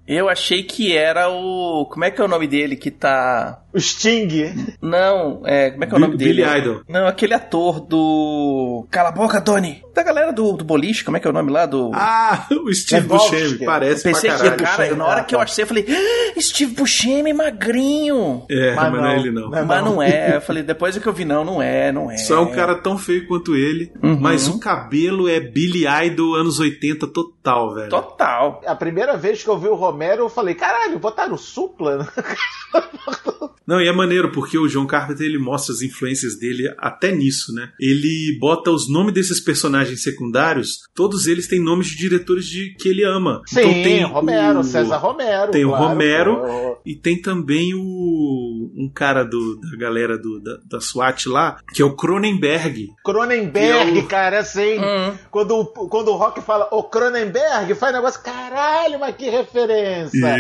[0.08, 1.86] eu achei que era o.
[1.92, 3.60] Como é que é o nome dele que tá.
[3.74, 4.76] O Sting.
[4.82, 5.72] Não, é.
[5.72, 6.58] Como é que é o nome Billy dele?
[6.60, 6.82] Idol.
[6.88, 8.86] Não, aquele ator do.
[8.92, 9.82] Cala a boca, Tony!
[9.96, 11.66] Da galera do, do boliche, como é que é o nome lá?
[11.66, 11.90] Do.
[11.94, 13.36] Ah, o Steve Lebowski.
[13.42, 14.64] Buscemi, parece Pensei pra que, caralho.
[14.90, 18.46] cara, na hora que eu achei, eu falei, "Ah, Steve Buscemi magrinho.
[18.50, 19.50] É, Mas mas, não é não, ele não.
[19.50, 19.66] não.
[19.66, 20.36] Mas não é.
[20.36, 22.18] Eu falei, depois é que eu vi, não, não é, não é.
[22.18, 24.18] Só é um cara tão feio quanto ele, Uhum.
[24.20, 27.90] mas o cabelo é Billy Idol anos 80 total, velho.
[27.90, 28.62] Total.
[28.66, 32.08] A primeira vez que eu vi o Romero, eu falei, caralho, botaram o supla?
[33.66, 37.54] Não, e é maneiro, porque o John Carpenter ele mostra as influências dele até nisso,
[37.54, 37.70] né?
[37.80, 42.90] Ele bota os nomes desses personagens secundários, todos eles têm nomes de diretores de que
[42.90, 43.42] ele ama.
[43.48, 45.52] Sim, então tem Romero, o- César Romero.
[45.52, 46.36] tem o claro, Romero.
[46.42, 46.78] pô.
[46.86, 51.82] E tem também o um cara do, da galera do, da, da SWAT lá, que
[51.82, 52.90] é o Cronenberg.
[53.06, 54.78] Cronenberg, é o- cara, assim.
[54.80, 55.14] Hum.
[55.32, 59.83] Quando, o- quando o Rock fala o Cronenberg, faz negócio, caralho, mas que referência.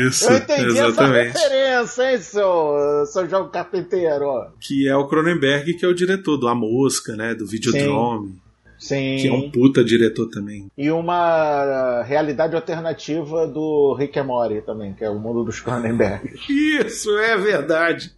[0.08, 1.30] Isso, Eu entendi exatamente.
[1.30, 4.52] essa referência, hein, seu, seu João Carpinteiro.
[4.60, 7.34] Que é o Cronenberg, que é o diretor do A Mosca, né?
[7.34, 8.41] Do Videodrome.
[8.78, 9.16] Sim.
[9.18, 10.70] Que é um puta diretor também.
[10.78, 16.34] E uma realidade alternativa do Rick and Morty também, que é o mundo dos Cronenberg.
[16.50, 18.12] Isso é verdade.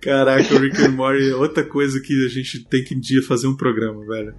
[0.00, 3.20] Caraca, o Rick and Morty é outra coisa que a gente tem que um dia
[3.22, 4.34] fazer um programa, velho.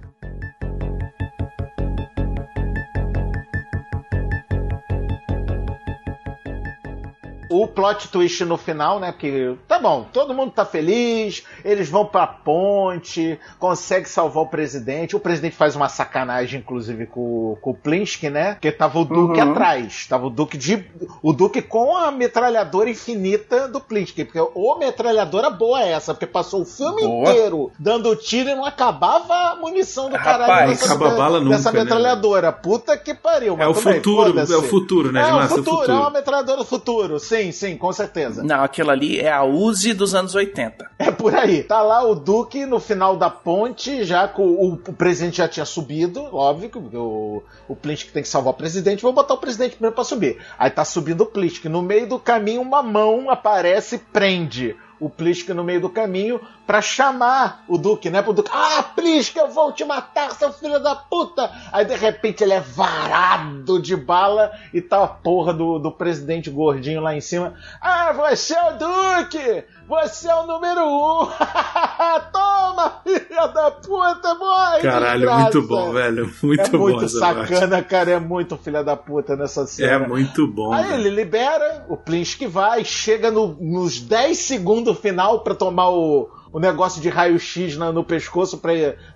[7.50, 9.10] O plot twist no final, né?
[9.12, 15.16] Porque tá bom, todo mundo tá feliz, eles vão pra ponte, consegue salvar o presidente.
[15.16, 18.54] O presidente faz uma sacanagem, inclusive, com, com o Plinsky, né?
[18.54, 19.50] Porque tava o Duque Uhum.
[19.50, 20.06] atrás.
[20.08, 20.84] Tava o Duque de.
[21.22, 24.24] O Duque com a metralhadora infinita do Plinsky.
[24.24, 27.30] Porque ô metralhadora boa é essa, porque passou o filme Boa.
[27.30, 31.56] inteiro dando tiro e não acabava a munição do caralho Rapaz, dessa, acaba bala nunca,
[31.56, 32.52] dessa né, metralhadora.
[32.52, 33.56] Puta que pariu.
[33.58, 34.52] É o tudo bem, futuro, foda-se.
[34.52, 35.40] é o futuro, né, É o?
[35.40, 35.92] É o futuro, futuro.
[35.92, 37.18] é uma metralhadora do futuro.
[37.18, 38.42] Sim, sim, com certeza.
[38.42, 40.90] Não, aquilo ali é a Uzi dos anos 80.
[40.98, 41.62] É por aí.
[41.62, 45.64] Tá lá o Duque no final da ponte, já com o, o presidente já tinha
[45.64, 49.72] subido, óbvio, porque o, o Plinsky tem que salvar o presidente, vou botar o presidente
[49.72, 50.38] primeiro pra subir.
[50.58, 51.68] Aí tá subindo o Plinsky.
[51.68, 56.40] No meio do caminho, uma mão aparece e prende o Plisk no meio do caminho
[56.66, 58.22] para chamar o Duque, né?
[58.22, 61.50] Pro Duque, ah, Plisk, eu vou te matar, seu filho da puta!
[61.72, 66.50] Aí de repente ele é varado de bala e tá a porra do, do presidente
[66.50, 67.54] gordinho lá em cima.
[67.80, 69.64] Ah, você é o Duque!
[69.90, 71.26] Você é o número um!
[72.32, 74.82] Toma, filha da puta, boy!
[74.82, 76.32] Caralho, muito bom, velho.
[76.40, 76.78] Muito é bom.
[76.78, 77.88] Muito sacana, parte.
[77.88, 78.10] cara.
[78.12, 79.92] É muito filha da puta nessa cena.
[79.92, 80.72] É muito bom.
[80.72, 81.00] Aí velho.
[81.00, 86.60] ele libera, o Plinsky vai, chega no, nos 10 segundos final para tomar o, o
[86.60, 88.62] negócio de raio-x no pescoço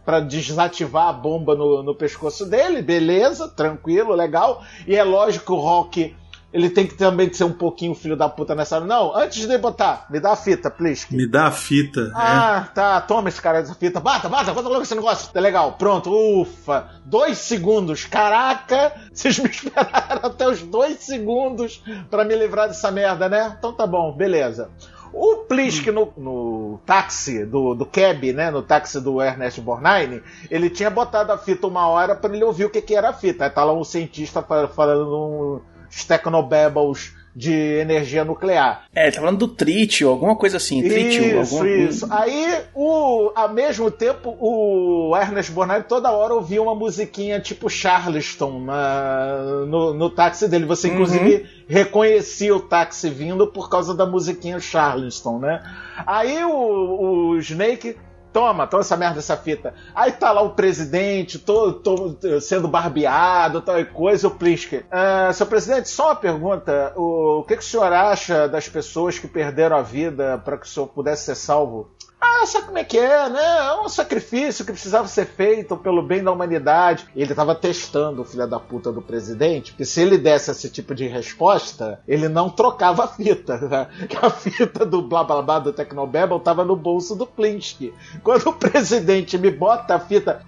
[0.04, 2.82] para desativar a bomba no, no pescoço dele.
[2.82, 4.60] Beleza, tranquilo, legal.
[4.88, 6.16] E é lógico que o Rock
[6.54, 8.84] ele tem que também ser um pouquinho filho da puta nessa hora.
[8.84, 11.04] Não, antes de botar, me dá a fita, please.
[11.10, 12.00] Me dá a fita.
[12.00, 12.12] É.
[12.14, 12.72] Ah, é.
[12.72, 13.98] tá, toma esse cara essa fita.
[13.98, 15.32] Bata, bata, bota logo esse negócio.
[15.32, 16.90] Tá legal, pronto, ufa.
[17.04, 18.04] Dois segundos.
[18.04, 23.56] Caraca, vocês me esperaram até os dois segundos para me livrar dessa merda, né?
[23.58, 24.70] Então tá bom, beleza.
[25.12, 28.52] O Plisk no, no táxi do, do Cab, né?
[28.52, 32.66] No táxi do Ernest Borgnine, ele tinha botado a fita uma hora para ele ouvir
[32.66, 33.44] o que, que era a fita.
[33.44, 38.84] Aí tá lá um cientista falando os Technobabbles de energia nuclear.
[38.94, 40.80] É, tá falando do trítio, alguma coisa assim.
[40.82, 41.66] Trítio, isso, algum...
[41.66, 42.06] isso.
[42.10, 48.60] Aí, o, ao mesmo tempo, o Ernest Borgnine toda hora ouvia uma musiquinha tipo Charleston
[48.60, 50.64] na, no, no táxi dele.
[50.66, 51.42] Você, inclusive, uhum.
[51.66, 55.60] reconhecia o táxi vindo por causa da musiquinha Charleston, né?
[56.06, 57.96] Aí o, o Snake
[58.34, 59.72] toma, toma essa merda, essa fita.
[59.94, 64.72] Aí tá lá o presidente, todo, todo sendo barbeado, tal coisa, o Plisk.
[64.72, 69.18] Uh, seu presidente, só uma pergunta: o, o que, que o senhor acha das pessoas
[69.18, 71.93] que perderam a vida para que o senhor pudesse ser salvo?
[72.24, 73.58] Ah, sabe como é que é, né?
[73.58, 77.06] É um sacrifício que precisava ser feito pelo bem da humanidade.
[77.14, 80.94] Ele tava testando o filho da puta do presidente, porque se ele desse esse tipo
[80.94, 83.58] de resposta, ele não trocava a fita.
[83.58, 83.88] Né?
[84.08, 87.92] Que a fita do blá blá blá do Tecnobabble tava no bolso do Plinsky.
[88.22, 90.40] Quando o presidente me bota a fita,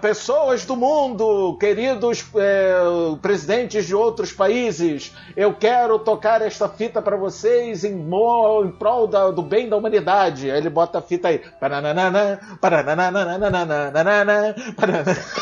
[0.00, 2.80] pessoas do mundo, queridos é,
[3.22, 9.30] presidentes de outros países, eu quero tocar esta fita para vocês em, em prol da,
[9.30, 10.50] do bem da humanidade.
[10.50, 11.42] Aí ele bota a fita tá aí.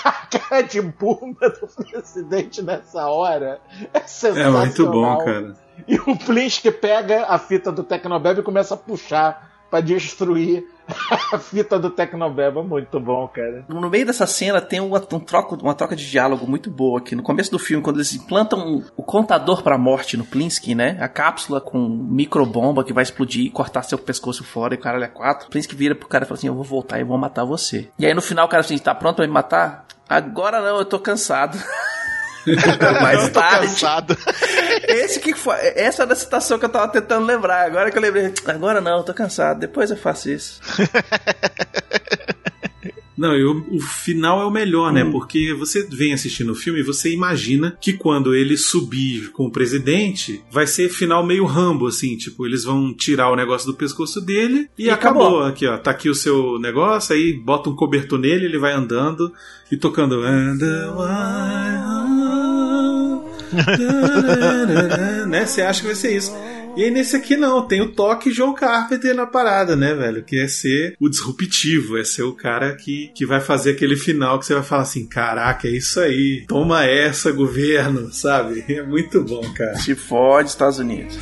[0.05, 3.61] A cara de bunda do presidente nessa hora
[3.95, 4.62] é sensacional.
[4.62, 5.55] É muito bom, cara.
[5.87, 10.66] E o Plisk pega a fita do Tecnobeb e começa a puxar para destruir
[11.32, 13.64] a fita do Tecnobeba, muito bom, cara.
[13.68, 17.14] No meio dessa cena tem uma, um troco, uma troca de diálogo muito boa aqui.
[17.14, 20.97] No começo do filme, quando eles implantam o contador pra morte no Plinsky, né?
[21.01, 25.05] A cápsula com microbomba que vai explodir e cortar seu pescoço fora e o cara
[25.05, 25.47] é quatro.
[25.47, 27.89] O Plinsky vira pro cara e fala assim: Eu vou voltar e vou matar você.
[27.99, 29.86] E aí no final o cara assim: Tá pronto pra me matar?
[30.09, 31.59] Agora não, eu tô cansado.
[33.03, 33.66] Mais tarde.
[33.68, 34.16] cansado.
[34.86, 37.66] Esse que foi, essa era a citação que eu tava tentando lembrar.
[37.66, 38.32] Agora que eu lembrei.
[38.46, 39.61] Agora não, eu tô cansado.
[39.61, 40.61] Depois eu faço isso.
[43.18, 45.03] Não, e o, o, final é o melhor, né?
[45.03, 45.11] Hum.
[45.11, 49.51] Porque você vem assistindo o filme e você imagina que quando ele subir com o
[49.51, 54.20] presidente, vai ser final meio rambo, assim, tipo, eles vão tirar o negócio do pescoço
[54.20, 55.26] dele e, e acabou.
[55.26, 55.42] acabou.
[55.42, 59.32] Aqui, ó, tá aqui o seu negócio, aí bota um cobertor nele, ele vai andando
[59.70, 60.22] e tocando.
[60.22, 60.59] And
[65.28, 65.46] né?
[65.46, 66.32] Você acha que vai ser isso.
[66.76, 70.22] E aí nesse aqui não, tem o toque João Carpenter na parada, né, velho?
[70.22, 74.38] Que é ser o disruptivo, é ser o cara que, que vai fazer aquele final
[74.38, 78.64] que você vai falar assim: caraca, é isso aí, toma essa, governo, sabe?
[78.78, 79.76] É muito bom, cara.
[79.76, 81.18] Se fode, Estados Unidos.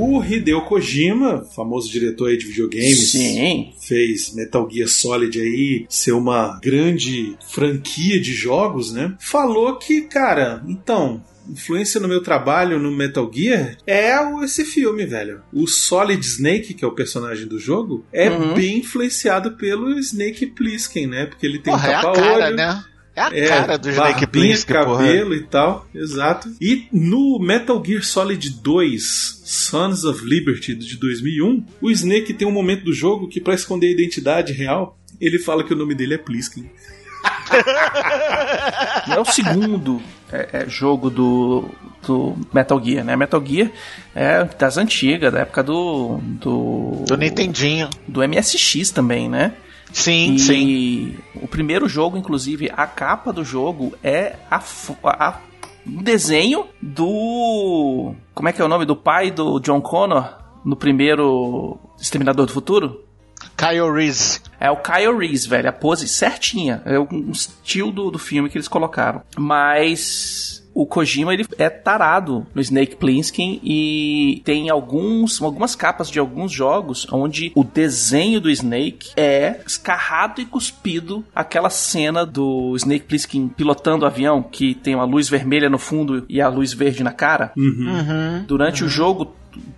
[0.00, 3.74] O Hideo Kojima, famoso diretor aí de videogames, Sim.
[3.78, 9.14] fez Metal Gear Solid aí ser uma grande franquia de jogos, né?
[9.20, 15.42] Falou que, cara, então, influência no meu trabalho no Metal Gear é esse filme, velho.
[15.52, 18.54] O Solid Snake, que é o personagem do jogo, é uhum.
[18.54, 21.26] bem influenciado pelo Snake Plissken, né?
[21.26, 22.42] Porque ele tem Porra, um tapa-olho.
[22.42, 22.84] É né?
[23.20, 25.36] É a é, cara do Snake Plissken, cabelo porra.
[25.36, 26.48] e tal, exato.
[26.60, 32.52] E no Metal Gear Solid 2, Sons of Liberty de 2001, o Snake tem um
[32.52, 36.14] momento do jogo que para esconder a identidade real, ele fala que o nome dele
[36.14, 36.70] é Plisken.
[39.10, 40.00] é o segundo
[40.32, 41.68] é, é jogo do,
[42.06, 43.16] do Metal Gear, né?
[43.16, 43.70] Metal Gear
[44.14, 46.18] é das antigas, da época do.
[46.22, 47.90] Do, do Nintendinho.
[48.06, 49.52] Do MSX também, né?
[49.92, 51.16] Sim, e sim.
[51.34, 54.62] O primeiro jogo, inclusive, a capa do jogo é a,
[55.04, 55.38] a,
[55.86, 58.14] um desenho do.
[58.34, 58.84] Como é que é o nome?
[58.84, 63.04] Do pai do John Connor no primeiro Exterminador do Futuro?
[63.56, 64.40] Kyle Reese.
[64.58, 65.68] É o Kyle Reese, velho.
[65.68, 66.82] A pose certinha.
[66.84, 69.22] É um estilo do, do filme que eles colocaram.
[69.36, 76.18] Mas o Kojima ele é tarado no Snake Plissken e tem alguns, algumas capas de
[76.18, 83.06] alguns jogos onde o desenho do Snake é escarrado e cuspido aquela cena do Snake
[83.06, 87.02] Plissken pilotando o avião que tem uma luz vermelha no fundo e a luz verde
[87.02, 87.52] na cara.
[87.56, 87.86] Uhum.
[87.90, 88.44] Uhum.
[88.46, 88.88] Durante uhum.
[88.88, 89.34] o jogo,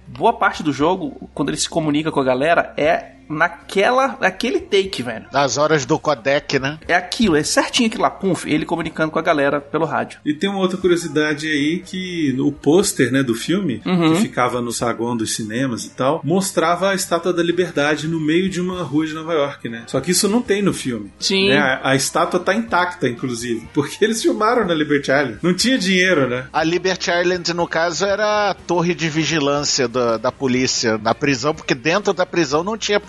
[0.07, 5.03] boa parte do jogo, quando ele se comunica com a galera, é naquela, naquele take,
[5.03, 5.27] velho.
[5.33, 6.79] Nas horas do codec, né?
[6.87, 10.21] É aquilo, é certinho aquilo lá, pumf, ele comunicando com a galera pelo rádio.
[10.25, 14.15] E tem uma outra curiosidade aí que no pôster, né, do filme, Uhum.
[14.15, 18.49] que ficava no saguão dos cinemas e tal, mostrava a Estátua da Liberdade no meio
[18.49, 19.85] de uma rua de Nova York, né?
[19.87, 21.11] Só que isso não tem no filme.
[21.19, 21.49] Sim.
[21.49, 21.59] né?
[21.59, 25.39] A, a estátua tá intacta, inclusive, porque eles filmaram na Liberty Island.
[25.43, 26.47] Não tinha dinheiro, né?
[26.53, 31.55] A Liberty Island, no caso, era a torre de vigilância da, da polícia na prisão,
[31.55, 33.01] porque dentro da prisão não tinha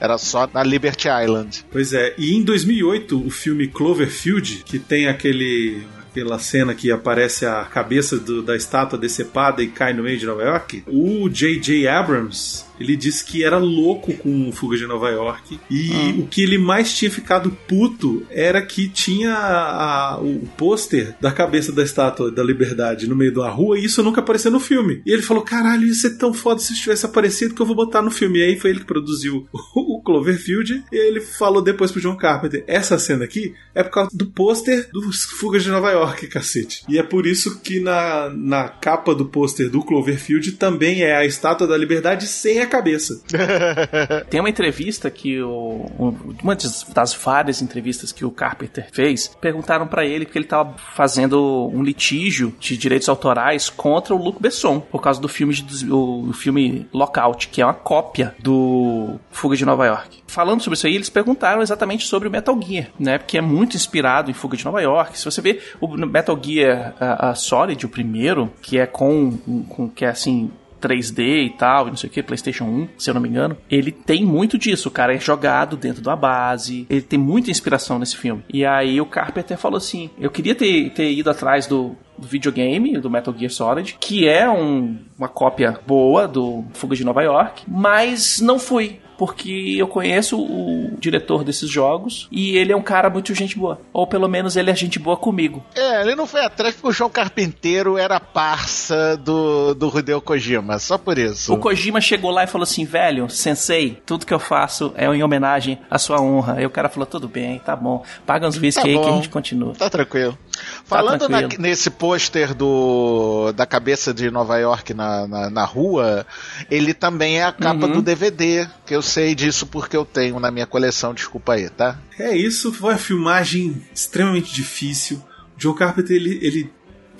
[0.00, 1.64] era só na Liberty Island.
[1.70, 5.82] Pois é, e em 2008, o filme Cloverfield, que tem aquele
[6.14, 10.24] aquela cena que aparece a cabeça do- da estátua decepada e cai no meio de
[10.26, 11.88] Nova York, o J.J.
[11.88, 16.56] Abrams, ele disse que era louco com Fuga de Nova York e o que ele
[16.58, 22.42] mais tinha ficado puto era que tinha a- o pôster da cabeça da estátua da
[22.44, 25.02] liberdade no meio da rua e isso nunca apareceu no filme.
[25.04, 27.74] E ele falou: caralho, isso é tão foda se isso tivesse aparecido que eu vou
[27.76, 28.38] botar no filme.
[28.38, 32.62] E aí foi ele que produziu o Cloverfield e ele falou depois pro John Carpenter:
[32.66, 36.84] essa cena aqui é por causa do pôster dos Fugas de Nova York, cacete.
[36.88, 41.24] E é por isso que na, na capa do pôster do Cloverfield também é a
[41.24, 43.20] estátua da liberdade sem a cabeça.
[44.30, 45.86] Tem uma entrevista que o.
[45.98, 50.76] um- Uma das- várias entrevistas que o Carpenter fez, perguntaram pra ele que ele tava
[50.94, 55.90] fazendo um litígio de direitos autorais contra o Luc Besson, por causa do filme, de,
[55.90, 59.93] o, o filme Lockout, que é uma cópia do Fuga de Nova York.
[60.26, 63.18] Falando sobre isso aí, eles perguntaram exatamente sobre o Metal Gear, né?
[63.18, 65.18] Porque é muito inspirado em Fuga de Nova York.
[65.18, 66.94] Se você vê o Metal Gear
[67.36, 69.36] Solid, o primeiro, que é com,
[69.68, 73.08] com que é assim 3D e tal, e não sei o que, PlayStation 1, se
[73.08, 74.88] eu não me engano, ele tem muito disso.
[74.88, 78.42] O cara é jogado dentro de uma base, ele tem muita inspiração nesse filme.
[78.52, 82.98] E aí o Carpenter falou assim: eu queria ter, ter ido atrás do, do videogame,
[82.98, 87.62] do Metal Gear Solid, que é um- uma cópia boa do Fuga de Nova York,
[87.66, 89.00] mas não fui.
[89.18, 93.80] Porque eu conheço o diretor desses jogos e ele é um cara muito gente boa.
[93.92, 95.64] Ou pelo menos ele é gente boa comigo.
[95.74, 100.78] É, ele não foi atrás porque o João Carpinteiro era parça do, do Hideo Kojima,
[100.78, 101.52] só por isso.
[101.54, 105.22] O Kojima chegou lá e falou assim, velho, sensei, tudo que eu faço é em
[105.22, 106.54] homenagem à sua honra.
[106.54, 109.12] Aí o cara falou, tudo bem, tá bom, paga uns whisky Tá aí que a
[109.12, 109.74] gente continua.
[109.74, 110.36] Tá tranquilo.
[110.84, 111.62] Falando na- tranquilo.
[111.62, 116.26] nesse pôster do da cabeça de Nova York na, na, na rua,
[116.70, 117.92] ele também é a capa Uhum.
[117.92, 121.98] do DVD, que eu sei disso porque eu tenho na minha coleção, desculpa aí, tá?
[122.18, 125.22] É isso, foi uma filmagem extremamente difícil.
[125.56, 126.72] O John Carpenter, ele, ele pra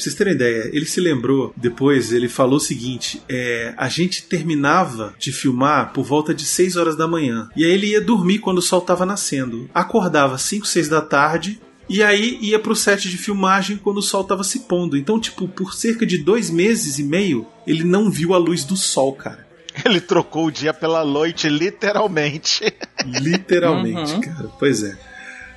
[0.02, 5.14] vocês terem ideia, ele se lembrou depois, ele falou o seguinte: é, a gente terminava
[5.18, 7.48] de filmar por volta de 6 horas da manhã.
[7.56, 9.70] E aí ele ia dormir quando o sol estava nascendo.
[9.72, 11.60] Acordava 5, 6 da tarde.
[11.88, 14.96] E aí ia pro set de filmagem quando o sol estava se pondo.
[14.96, 18.76] Então, tipo, por cerca de dois meses e meio, ele não viu a luz do
[18.76, 19.44] sol, cara.
[19.84, 22.62] Ele trocou o dia pela noite, literalmente.
[23.04, 24.20] Literalmente, Uhum.
[24.20, 24.48] cara.
[24.58, 24.96] Pois é.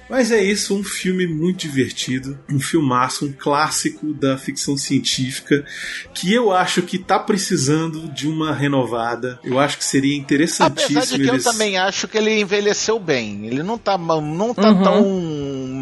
[0.09, 5.65] Mas é isso, um filme muito divertido, um filmaço, um clássico da ficção científica,
[6.13, 9.39] que eu acho que tá precisando de uma renovada.
[9.43, 12.99] Eu acho que seria Apesar interessantíssimo de que eu eles- também acho que ele envelheceu
[12.99, 13.45] bem.
[13.47, 14.83] Ele não tá, não tá Uhum.
[14.83, 15.05] tão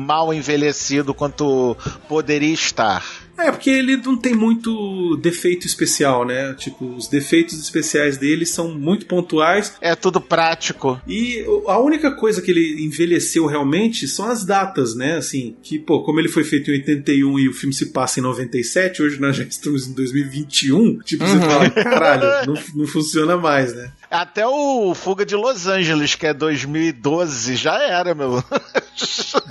[0.07, 3.24] mal envelhecido quanto poderia estar.
[3.37, 6.53] É, porque ele não tem muito defeito especial, né?
[6.53, 9.73] Tipo, os defeitos especiais dele são muito pontuais.
[9.81, 10.99] É tudo prático.
[11.07, 15.17] E a única coisa que ele envelheceu realmente são as datas, né?
[15.17, 18.23] Assim, que, pô, como ele foi feito em 81 e o filme se passa em
[18.23, 23.73] 97, hoje nós já estamos em 2021, tipo, você fala, caralho, não, não funciona mais,
[23.73, 23.91] né?
[24.09, 28.43] Até o Fuga de Los Angeles, que é 2012, já era, meu.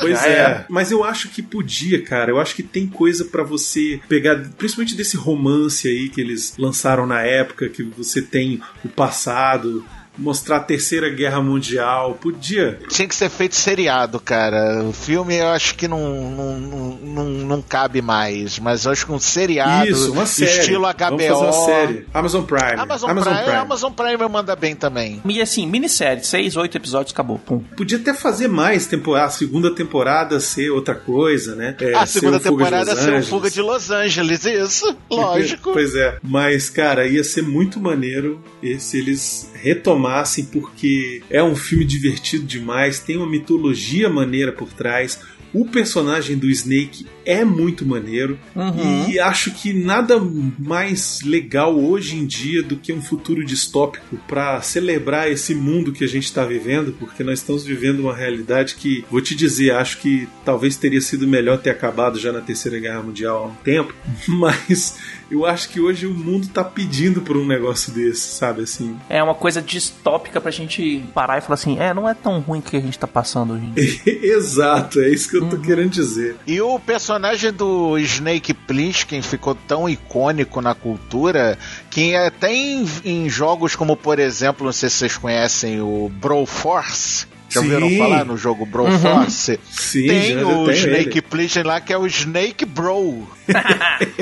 [0.00, 0.32] Pois Já é.
[0.32, 0.66] era.
[0.70, 2.30] Mas eu acho que podia, cara.
[2.30, 7.06] Eu acho que tem coisa pra você pegar, principalmente desse romance aí que eles lançaram
[7.06, 9.84] na época, que você tem o passado,
[10.16, 12.18] mostrar a Terceira Guerra Mundial.
[12.20, 12.78] Podia.
[12.88, 14.82] Tinha que ser feito seriado, cara.
[14.84, 19.12] O filme eu acho que não, não, não, não, cabe mais, mas eu acho que
[19.12, 20.50] um seriado, Isso, uma série.
[20.60, 20.94] estilo HBO.
[20.98, 22.06] Vamos fazer uma série.
[22.12, 22.80] Amazon Prime.
[22.80, 25.22] Amazon, Prime, Amazon Prime manda bem também.
[25.24, 27.38] E assim, minissérie, seis, oito episódios, acabou.
[27.38, 27.60] Pum.
[27.76, 31.76] Podia até fazer mais temporada, a segunda temporada ser outra coisa, né?
[31.80, 33.28] É, a segunda de temporada ser Angeles.
[33.28, 35.72] Fuga de Los Angeles, isso, lógico.
[35.72, 36.18] pois é.
[36.22, 42.44] Mas, cara, ia ser muito maneiro e se eles retomassem, porque é um filme divertido
[42.44, 45.20] demais, tem uma mitologia maneira por trás.
[45.54, 49.08] O personagem do Snake é muito maneiro Uhum.
[49.10, 50.20] e acho que nada
[50.58, 56.04] mais legal hoje em dia do que um futuro distópico para celebrar esse mundo que
[56.04, 59.98] a gente está vivendo, porque nós estamos vivendo uma realidade que, vou te dizer, acho
[59.98, 63.94] que talvez teria sido melhor ter acabado já na Terceira Guerra Mundial há um tempo,
[64.28, 64.98] mas
[65.30, 68.96] eu acho que hoje o mundo tá pedindo por um negócio desse, sabe assim?
[69.08, 72.60] É uma coisa distópica pra gente parar e falar assim: é, não é tão ruim
[72.60, 74.00] que a gente tá passando hoje em dia.
[74.36, 76.36] Exato, é isso que eu tô querendo dizer.
[76.46, 77.13] E o personagem
[77.52, 81.58] do Snake Plissken ficou tão icônico na cultura
[81.90, 87.26] que até em, em jogos como, por exemplo, não sei se vocês conhecem o Broforce.
[87.48, 87.98] Já ouviram Sim.
[87.98, 89.60] falar no jogo Broforce?
[89.70, 91.22] Sim, Tem o Snake.
[91.22, 93.28] Plissken lá que é o Snake Bro.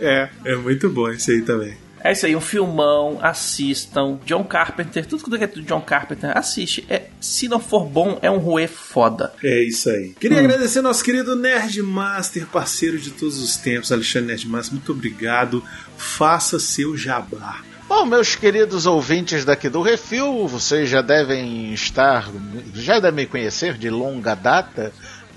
[0.00, 1.74] é, é muito bom esse aí também.
[2.04, 4.18] É isso aí, um filmão, assistam.
[4.26, 6.84] John Carpenter, tudo que é do John Carpenter, assiste.
[6.88, 9.32] É, se não for bom, é um ruê foda.
[9.42, 10.14] É isso aí.
[10.18, 14.74] Queria agradecer ao nosso querido Nerdmaster, parceiro de todos os tempos, Alexandre Nerdmaster.
[14.74, 15.62] Muito obrigado.
[15.96, 17.60] Faça seu jabá.
[17.88, 22.26] Bom, meus queridos ouvintes daqui do Refil, vocês já devem estar,
[22.74, 24.92] já devem me conhecer de longa data,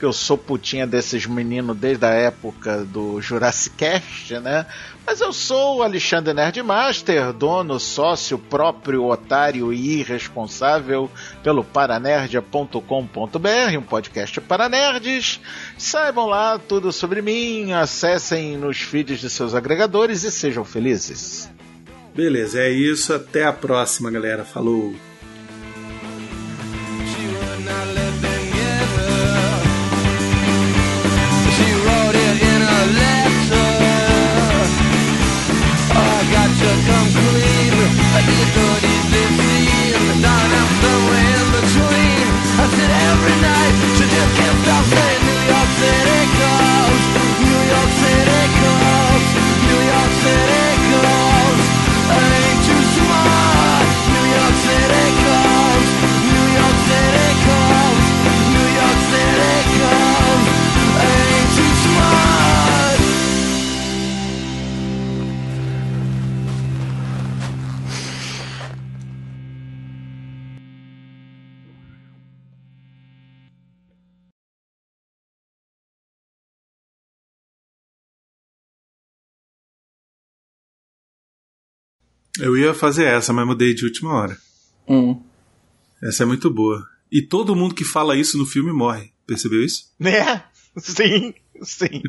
[0.05, 4.65] eu sou putinha desses meninos desde a época do Jurassic Cast, né?
[5.05, 11.09] Mas eu sou o Alexandre Nerdmaster, dono, sócio, próprio, otário e irresponsável
[11.43, 15.39] pelo paranerdia.com.br, um podcast para nerds.
[15.77, 21.49] Saibam lá tudo sobre mim, acessem nos feeds de seus agregadores e sejam felizes.
[22.15, 23.13] Beleza, é isso.
[23.13, 24.45] Até a próxima, galera.
[24.45, 24.95] Falou.
[38.15, 38.84] never did good.
[82.39, 84.37] Eu ia fazer essa, mas mudei de última hora.
[84.87, 85.21] Hum.
[86.03, 86.85] Essa é muito boa.
[87.11, 89.11] E todo mundo que fala isso no filme morre.
[89.25, 89.85] Percebeu isso?
[89.99, 90.43] Né?
[90.77, 91.33] Sim,
[91.63, 92.01] sim.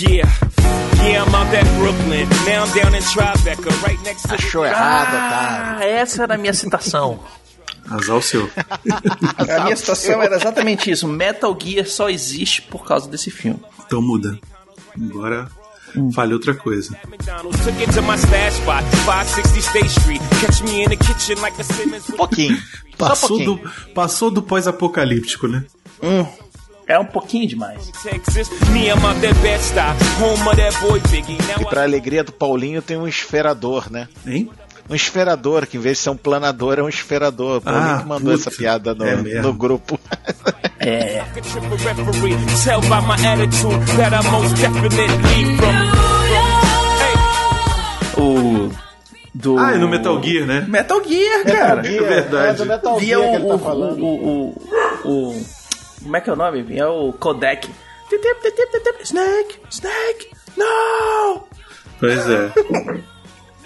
[0.00, 0.26] Yeah.
[1.04, 2.28] Yeah, I'm out at Brooklyn.
[2.46, 5.76] Now I'm down in Tribeca, right next to the Achou errado, tá?
[5.78, 7.20] Ah, essa era a minha citação.
[7.88, 8.48] Azar o seu.
[9.48, 11.06] A minha citação era exatamente isso.
[11.06, 13.60] Metal Gear só existe por causa desse filme.
[13.86, 14.38] Então muda.
[14.94, 15.48] Agora
[16.14, 16.96] fale outra coisa.
[17.06, 17.64] McDonald's.
[17.64, 20.22] Took it to my stash spot, 560 State Street.
[20.40, 22.08] Catch me in the kitchen like a Simmons.
[22.10, 22.56] Um pouquinho.
[22.96, 23.56] Passou pouquinho.
[23.56, 25.64] do, passou do pós-apocalíptico, né?
[26.00, 26.24] Hum,
[26.86, 27.90] é um pouquinho demais.
[31.58, 34.08] E pra alegria do Paulinho tem um esferador, né?
[34.26, 34.50] Hein?
[34.90, 37.58] Um esferador, que em vez de ser um planador, é um esferador.
[37.58, 38.48] O Paulinho Ah, que mandou puta.
[38.48, 39.98] essa piada no, É no grupo.
[40.78, 41.22] É.
[48.16, 48.70] O.
[49.34, 49.58] Do.
[49.58, 50.66] Ah, é no Metal Gear, né?
[50.68, 51.80] Metal Gear, cara.
[51.86, 52.58] É verdade.
[52.58, 54.04] do Metal Via Gear o, que ele tá o, falando.
[54.04, 54.54] o,
[55.04, 55.46] o, o-
[56.02, 56.78] Como é que é o nome?
[56.78, 57.68] É o Codec.
[59.04, 59.58] Snake!
[59.70, 60.28] Snake!
[60.56, 61.44] No!
[61.98, 62.52] Pois é.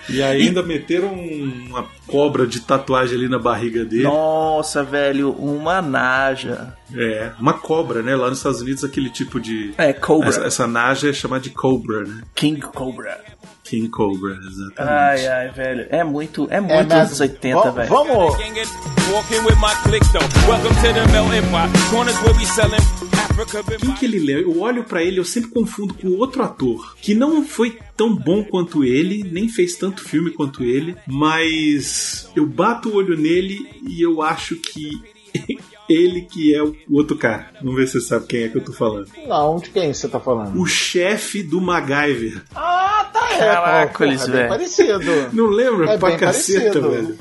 [0.08, 4.04] E ainda meteram uma cobra de tatuagem ali na barriga dele.
[4.04, 6.74] Nossa, velho, uma naja.
[6.94, 8.14] É, uma cobra, né?
[8.14, 9.74] Lá nos Estados Unidos, aquele tipo de.
[9.76, 10.28] É, Cobra.
[10.28, 12.22] Essa, essa naja é chamada de cobra, né?
[12.34, 13.20] King Cobra.
[13.68, 14.78] King Cobra, exatamente.
[14.80, 15.86] Ai, ai, velho.
[15.90, 17.88] É muito, é muito É, mas anos 80, va- velho.
[17.88, 18.36] Vamos.
[18.38, 18.70] Gang it,
[19.12, 20.48] Walking with my click though.
[20.50, 21.70] Welcome to the melting pot.
[21.90, 22.82] Corners where we selling
[23.18, 23.62] Africa.
[23.62, 24.42] been Quem que ele lembra?
[24.42, 28.42] Eu olho pra ele, eu sempre confundo com outro ator que não foi tão bom
[28.44, 34.00] quanto ele, nem fez tanto filme quanto ele, mas eu bato o olho nele e
[34.02, 34.90] eu acho que
[35.88, 37.50] ele que é o outro cara.
[37.60, 39.08] Vamos ver se você sabe quem é que eu tô falando.
[39.26, 40.60] Não, de quem você tá falando?
[40.60, 42.42] O chefe do MacGyver.
[42.54, 43.38] Ah, tá, é.
[43.38, 44.48] Caracoles, porra, bem velho.
[44.48, 45.28] parecido.
[45.32, 45.92] Não lembra?
[45.92, 46.90] É pra bem caceta, parecido.
[46.90, 47.18] velho.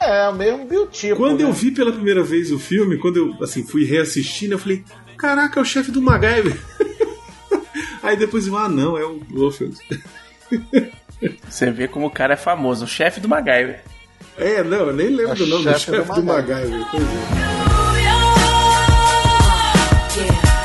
[0.00, 1.16] É, o mesmo biotipo.
[1.16, 1.44] Quando né?
[1.44, 4.84] eu vi pela primeira vez o filme, quando eu assim fui reassistindo, eu falei:
[5.16, 6.56] caraca, é o chefe do MacGyver.
[8.02, 9.76] Aí depois eu, ah, não, é o Blofeld.
[11.48, 13.82] Você vê como o cara é famoso, o chefe do MacGyver.
[14.36, 16.86] É, não, eu nem lembro É do nome do chefe do chefe do MacGyver.
[16.90, 17.65] Pois é.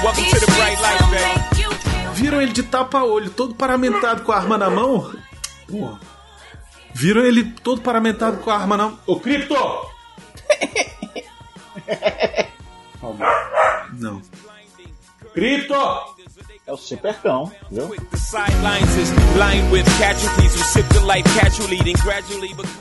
[0.04, 2.16] Welcome to the bright light, baby.
[2.16, 5.14] Viram ele de tapa-olho, todo paramentado com a arma na mão?
[5.68, 5.99] Porra.
[6.93, 8.99] Viram ele todo paramentado com a arma na mão.
[9.06, 9.54] Ô, Cripto!
[13.93, 14.22] Não.
[15.34, 15.76] Cripto!
[16.68, 17.89] É o Supercão, viu?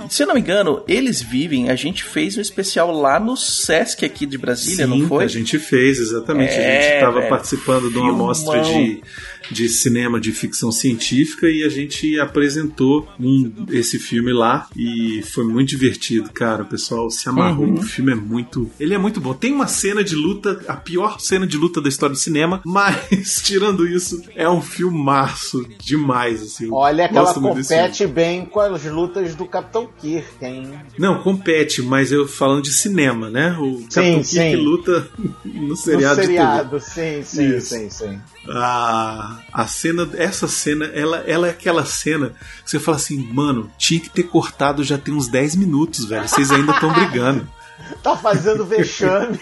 [0.09, 1.71] Se eu não me engano, eles vivem.
[1.71, 5.25] A gente fez um especial lá no Sesc aqui de Brasília, Sim, não foi?
[5.25, 6.53] a gente fez, exatamente.
[6.53, 7.29] a É, gente estava velho.
[7.31, 9.03] participando de uma amostra de,
[9.51, 15.45] de cinema de ficção científica e a gente apresentou um- esse filme lá e foi
[15.45, 16.63] muito divertido, cara.
[16.63, 17.67] O pessoal se amarrou.
[17.67, 17.75] Uhum.
[17.75, 18.71] O filme é muito.
[18.79, 19.35] Ele é muito bom.
[19.35, 23.41] Tem uma cena de luta, a pior cena de luta da história do cinema, mas
[23.43, 26.69] tirando isso, é um filmaço demais, assim.
[26.71, 30.71] Olha que ela compete bem com as lutas do Capitão Kirk, hein?
[30.99, 33.57] Não, compete, mas eu falando de cinema, né?
[33.59, 34.57] O Sim, Capitão Kirk sim.
[34.57, 35.09] luta
[35.45, 36.33] no No seriado, de TV.
[36.39, 37.75] seriado, sim, sim, Isso.
[37.75, 38.19] sim, sim.
[38.49, 42.33] A, a cena, essa cena, ela, ela é aquela cena
[42.65, 46.29] que você fala assim, mano, tinha que ter cortado já tem uns 10 minutos, velho.
[46.29, 47.47] Vocês ainda estão brigando.
[48.03, 49.41] Tá fazendo vexame.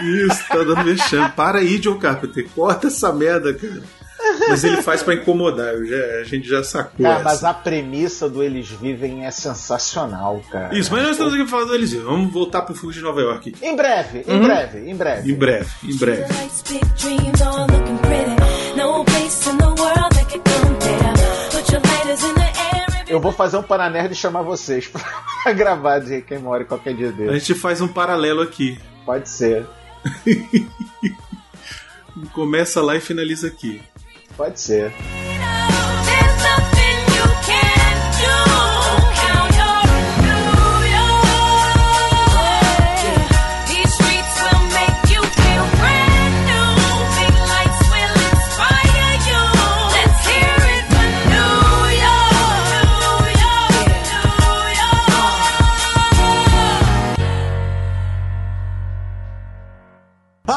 [0.00, 1.30] Isso, tá dando vexame.
[1.30, 3.82] Para aí, John Carpenter, corta essa merda, cara.
[4.48, 7.02] Mas ele faz pra incomodar, eu já- a gente já sacou.
[7.04, 7.24] Cara, essa.
[7.24, 10.78] mas a premissa do Eles Vivem é sensacional, cara.
[10.78, 12.04] Isso, mas nós estamos aqui falando do Eliseu.
[12.04, 13.54] Vamos voltar pro Fuga de Nova York.
[13.62, 14.42] Em breve, em Uhum.
[14.44, 15.32] breve, em breve.
[15.32, 16.24] Em breve, em breve.
[18.80, 18.82] Lights, big dreams, all looking pretty.
[18.82, 21.14] No place in the world that could compare.
[21.50, 23.04] Put your lighters in the air.
[23.08, 24.88] Eu vou fazer um Paranerd e chamar vocês
[25.42, 27.38] pra gravar de quem mora qualquer dia A dele.
[27.38, 28.78] gente faz um paralelo aqui.
[29.04, 29.66] Pode ser,
[32.32, 33.82] Começa lá e finaliza aqui.
[34.36, 34.92] pode ser.